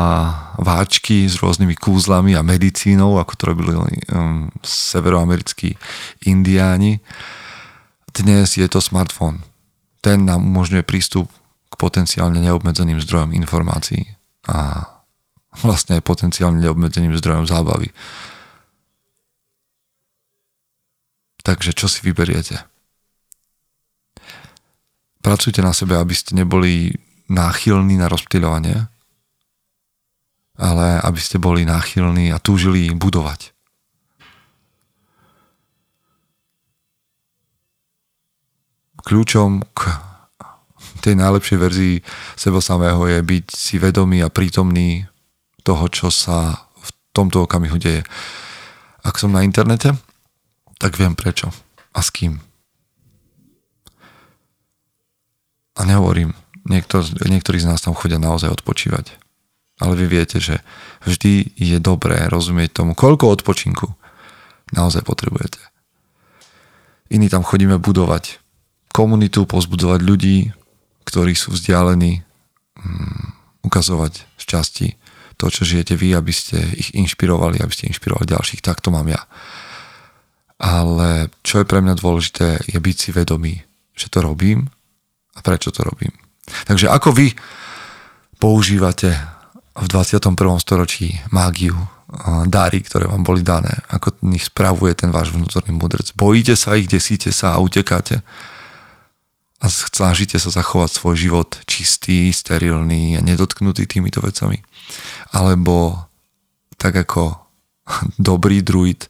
váčky 0.56 1.28
s 1.28 1.36
rôznymi 1.36 1.76
kúzlami 1.76 2.32
a 2.32 2.46
medicínou, 2.46 3.20
ako 3.20 3.32
to 3.36 3.44
robili 3.52 3.76
um, 4.08 4.48
severoamerickí 4.64 5.76
indiáni. 6.24 7.02
Dnes 8.14 8.56
je 8.56 8.64
to 8.70 8.80
smartfón. 8.80 9.44
Ten 10.00 10.24
nám 10.24 10.48
umožňuje 10.48 10.86
prístup 10.86 11.28
k 11.68 11.74
potenciálne 11.76 12.40
neobmedzeným 12.40 13.02
zdrojom 13.02 13.36
informácií 13.36 14.16
a 14.48 14.86
vlastne 15.60 15.98
aj 15.98 16.06
potenciálne 16.06 16.62
neobmedzeným 16.62 17.12
zdrojom 17.18 17.44
zábavy. 17.44 17.90
Takže 21.42 21.74
čo 21.74 21.90
si 21.90 22.06
vyberiete? 22.06 22.75
Pracujte 25.26 25.58
na 25.58 25.74
sebe, 25.74 25.98
aby 25.98 26.14
ste 26.14 26.38
neboli 26.38 26.94
náchylní 27.26 27.98
na 27.98 28.06
rozptýľovanie, 28.06 28.86
ale 30.54 30.86
aby 31.02 31.18
ste 31.18 31.42
boli 31.42 31.66
náchylní 31.66 32.30
a 32.30 32.38
túžili 32.38 32.94
budovať. 32.94 33.50
Kľúčom 39.02 39.66
k 39.74 39.80
tej 41.02 41.18
najlepšej 41.18 41.58
verzii 41.58 41.94
seba 42.38 42.62
samého 42.62 43.02
je 43.10 43.18
byť 43.18 43.44
si 43.50 43.82
vedomý 43.82 44.22
a 44.22 44.30
prítomný 44.30 45.10
toho, 45.66 45.90
čo 45.90 46.06
sa 46.14 46.70
v 46.78 46.88
tomto 47.10 47.50
okamihu 47.50 47.82
deje. 47.82 48.06
Ak 49.02 49.18
som 49.18 49.34
na 49.34 49.42
internete, 49.42 49.90
tak 50.78 50.94
viem 50.94 51.18
prečo 51.18 51.50
a 51.90 51.98
s 51.98 52.14
kým. 52.14 52.38
A 55.76 55.84
nehovorím, 55.84 56.32
niektor, 56.64 57.04
niektorí 57.28 57.60
z 57.60 57.68
nás 57.68 57.84
tam 57.84 57.92
chodia 57.92 58.16
naozaj 58.16 58.48
odpočívať. 58.52 59.12
Ale 59.76 59.92
vy 59.92 60.08
viete, 60.08 60.40
že 60.40 60.64
vždy 61.04 61.52
je 61.52 61.76
dobré 61.78 62.16
rozumieť 62.32 62.80
tomu, 62.80 62.96
koľko 62.96 63.36
odpočinku 63.36 63.92
naozaj 64.72 65.04
potrebujete. 65.04 65.60
Iní 67.12 67.28
tam 67.28 67.44
chodíme 67.44 67.76
budovať 67.76 68.40
komunitu, 68.90 69.44
pozbudovať 69.44 70.00
ľudí, 70.00 70.38
ktorí 71.04 71.36
sú 71.36 71.52
vzdialení, 71.52 72.24
um, 72.80 73.36
ukazovať 73.62 74.24
šťastí 74.40 74.96
to, 75.36 75.52
čo 75.52 75.68
žijete 75.68 75.92
vy, 75.92 76.16
aby 76.16 76.32
ste 76.32 76.56
ich 76.72 76.96
inšpirovali, 76.96 77.60
aby 77.60 77.72
ste 77.76 77.92
inšpirovali 77.92 78.24
ďalších. 78.24 78.64
Tak 78.64 78.80
to 78.80 78.88
mám 78.88 79.06
ja 79.12 79.20
ale 80.56 81.28
čo 81.44 81.60
je 81.60 81.68
pre 81.68 81.84
mňa 81.84 81.94
dôležité, 82.00 82.64
je 82.64 82.78
byť 82.80 82.96
si 82.96 83.10
vedomý, 83.12 83.54
že 83.92 84.08
to 84.08 84.24
robím 84.24 84.72
a 85.36 85.38
prečo 85.44 85.68
to 85.70 85.84
robím. 85.84 86.12
Takže 86.66 86.88
ako 86.88 87.12
vy 87.12 87.36
používate 88.40 89.12
v 89.76 89.86
21. 89.92 90.32
storočí 90.56 91.20
mágiu, 91.28 91.76
dáry, 92.46 92.80
ktoré 92.80 93.10
vám 93.10 93.26
boli 93.26 93.42
dané, 93.44 93.82
ako 93.92 94.22
nich 94.24 94.48
spravuje 94.48 94.94
ten 94.96 95.12
váš 95.12 95.34
vnútorný 95.34 95.74
mudrc. 95.74 96.14
Bojíte 96.16 96.56
sa 96.56 96.78
ich, 96.78 96.88
desíte 96.88 97.34
sa 97.34 97.58
a 97.58 97.60
utekáte 97.60 98.22
a 99.56 99.66
snažíte 99.68 100.38
sa 100.38 100.52
zachovať 100.52 100.90
svoj 100.92 101.16
život 101.16 101.50
čistý, 101.64 102.30
sterilný 102.30 103.16
a 103.18 103.24
nedotknutý 103.24 103.88
týmito 103.88 104.22
vecami. 104.22 104.60
Alebo 105.32 106.06
tak 106.76 106.94
ako 107.08 107.45
dobrý 108.18 108.60
druid 108.60 109.06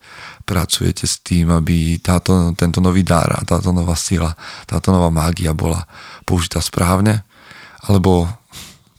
pracujete 0.47 1.09
s 1.09 1.19
tým, 1.25 1.51
aby 1.51 1.99
táto, 1.99 2.55
tento 2.55 2.79
nový 2.79 3.03
dar 3.03 3.29
a 3.35 3.43
táto 3.43 3.75
nová 3.75 3.99
sila, 3.99 4.37
táto 4.69 4.95
nová 4.95 5.11
mágia 5.11 5.51
bola 5.57 5.89
použitá 6.23 6.63
správne, 6.63 7.27
alebo 7.89 8.31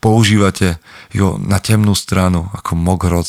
používate 0.04 0.82
ju 1.16 1.40
na 1.40 1.62
temnú 1.64 1.96
stranu 1.96 2.52
ako 2.52 2.76
mogrod, 2.76 3.28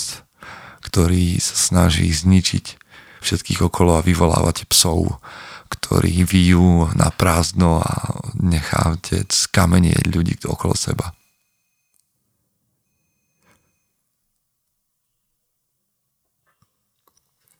ktorý 0.82 1.38
sa 1.38 1.54
snaží 1.54 2.10
zničiť 2.10 2.78
všetkých 3.22 3.60
okolo 3.66 3.98
a 3.98 4.04
vyvolávate 4.06 4.66
psov, 4.66 5.18
ktorí 5.68 6.24
vyjú 6.24 6.96
na 6.96 7.12
prázdno 7.12 7.84
a 7.84 7.92
necháte 8.40 9.28
skamenieť 9.28 10.10
ľudí 10.10 10.34
okolo 10.48 10.72
seba. 10.72 11.12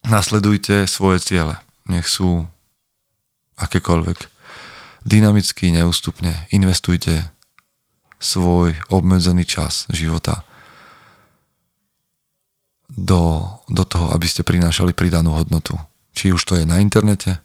Nasledujte 0.09 0.89
svoje 0.89 1.21
ciele. 1.21 1.61
Nech 1.87 2.09
sú 2.09 2.49
akékoľvek. 3.61 4.19
Dynamicky, 5.05 5.71
neústupne 5.73 6.49
investujte 6.51 7.31
svoj 8.19 8.75
obmedzený 8.91 9.47
čas 9.47 9.87
života 9.95 10.43
do, 12.91 13.47
do 13.71 13.85
toho, 13.87 14.11
aby 14.11 14.27
ste 14.27 14.43
prinášali 14.43 14.97
pridanú 14.97 15.39
hodnotu. 15.39 15.79
Či 16.17 16.35
už 16.35 16.43
to 16.43 16.59
je 16.59 16.67
na 16.67 16.83
internete, 16.83 17.39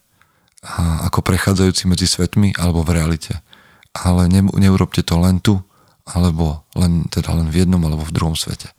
a 0.63 1.05
ako 1.11 1.19
prechádzajúci 1.27 1.91
medzi 1.91 2.07
svetmi, 2.07 2.55
alebo 2.55 2.87
v 2.87 2.95
realite. 2.95 3.43
Ale 3.91 4.31
ne, 4.31 4.47
neurobte 4.47 5.03
to 5.03 5.19
len 5.19 5.43
tu, 5.43 5.59
alebo 6.07 6.63
len, 6.73 7.03
teda 7.11 7.35
len 7.35 7.51
v 7.51 7.67
jednom, 7.67 7.83
alebo 7.83 8.07
v 8.07 8.15
druhom 8.15 8.33
svete. 8.33 8.71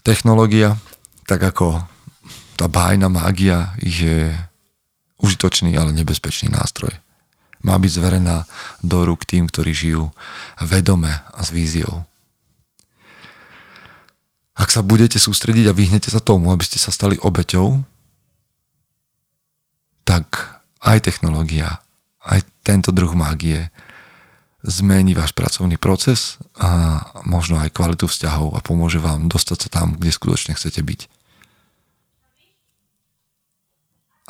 Technológia, 0.00 0.80
tak 1.28 1.44
ako 1.44 1.84
tá 2.56 2.66
bájna 2.68 3.12
mágia, 3.12 3.76
je 3.80 4.32
užitočný, 5.20 5.76
ale 5.76 5.92
nebezpečný 5.92 6.48
nástroj. 6.48 6.92
Má 7.60 7.76
byť 7.76 7.92
zverená 7.92 8.48
do 8.80 9.04
rúk 9.04 9.28
tým, 9.28 9.44
ktorí 9.44 9.76
žijú 9.76 10.08
vedome 10.60 11.12
a 11.12 11.40
s 11.44 11.52
víziou. 11.52 12.08
Ak 14.56 14.72
sa 14.72 14.80
budete 14.80 15.16
sústrediť 15.16 15.68
a 15.68 15.76
vyhnete 15.76 16.08
sa 16.12 16.20
tomu, 16.20 16.52
aby 16.52 16.64
ste 16.64 16.80
sa 16.80 16.92
stali 16.92 17.20
obeťou, 17.20 17.80
tak 20.04 20.60
aj 20.80 21.04
technológia, 21.04 21.80
aj 22.24 22.44
tento 22.64 22.92
druh 22.92 23.12
mágie 23.12 23.68
zmení 24.60 25.16
váš 25.16 25.32
pracovný 25.32 25.80
proces 25.80 26.36
a 26.60 27.00
možno 27.24 27.56
aj 27.56 27.72
kvalitu 27.72 28.04
vzťahov 28.04 28.56
a 28.56 28.60
pomôže 28.60 29.00
vám 29.00 29.32
dostať 29.32 29.58
sa 29.66 29.68
tam, 29.80 29.96
kde 29.96 30.12
skutočne 30.12 30.52
chcete 30.52 30.80
byť. 30.84 31.00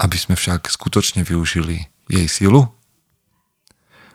Aby 0.01 0.17
sme 0.17 0.35
však 0.39 0.71
skutočne 0.71 1.27
využili 1.27 1.91
jej 2.07 2.27
silu, 2.31 2.71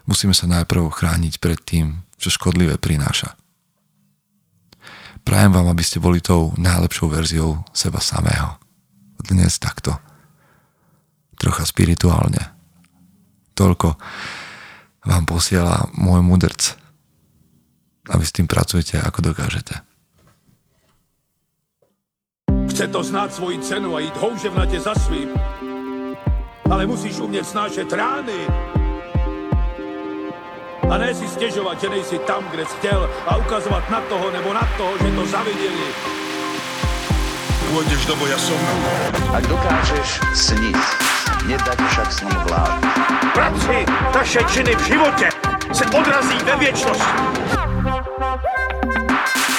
musíme 0.08 0.34
sa 0.34 0.47
najprv 0.47 0.88
chrániť 0.89 1.38
pred 1.43 1.60
tým, 1.62 2.08
čo 2.15 2.32
škodlivé 2.32 2.80
prináša. 2.80 3.36
Prajem 5.25 5.51
vám, 5.58 5.67
aby 5.73 5.82
ste 5.82 5.97
boli 5.97 6.21
tou 6.21 6.54
najlepšou 6.56 7.10
verziou 7.10 7.65
seba 7.73 7.97
samého. 7.97 8.62
Dnes 9.25 9.58
takto. 9.58 9.97
Trocha 11.36 11.65
spirituálne. 11.65 12.54
Toľko 13.58 13.97
vám 15.06 15.24
posiela 15.30 15.88
môj 15.94 16.26
mudrc. 16.26 16.76
A 18.10 18.18
vy 18.18 18.26
s 18.26 18.36
tým 18.36 18.50
pracujete, 18.50 19.02
ako 19.02 19.34
dokážete. 19.34 19.82
Chce 22.70 22.86
to 22.91 23.02
znáť 23.02 23.30
svoji 23.39 23.58
cenu 23.63 23.96
a 23.96 24.04
ísť 24.04 24.18
houževnate 24.20 24.78
za 24.82 24.94
svým. 24.98 25.32
Ale 26.65 26.89
musíš 26.89 27.22
umieť 27.22 27.46
snášať 27.46 27.88
rány. 27.94 28.39
A 30.86 30.94
ne 31.02 31.10
si 31.18 31.26
stiežovať, 31.26 31.82
že 31.82 31.88
nejsi 31.89 32.18
tam, 32.30 32.46
kde 32.54 32.65
si 32.65 32.76
chcel 32.78 33.10
a 33.26 33.41
ukazovať 33.41 33.84
na 33.89 34.02
toho 34.06 34.28
nebo 34.30 34.54
na 34.54 34.65
toho, 34.78 34.94
že 35.02 35.10
to 35.18 35.24
zavideli. 35.26 35.88
Pôjdeš 37.74 38.02
do 38.06 38.15
boja 38.22 38.38
som. 38.38 38.62
Ak 39.34 39.46
dokážeš 39.50 40.22
sniť, 40.36 40.78
nedať 41.48 41.80
však 41.90 42.10
s 42.12 42.20
ním 42.22 42.40
vlád. 42.50 42.72
Práci 43.34 43.86
taše 44.14 44.42
činy 44.50 44.76
v 44.76 44.84
živote 44.86 45.28
se 45.74 45.86
odrazí 45.86 46.38
ve 46.46 46.56
viečnosť. 46.56 47.06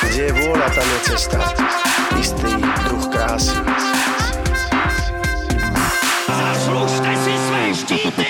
Kde 0.03 0.22
je 0.22 0.33
vôľa, 0.33 0.68
tam 0.72 0.87
je 0.87 0.99
cesta. 1.12 1.38
Istý 2.18 2.53
druh 2.88 3.07
krásy. 3.12 3.57
Zaslužte 6.27 7.12
si 7.16 7.33
své 7.38 7.62
štíty! 7.75 8.27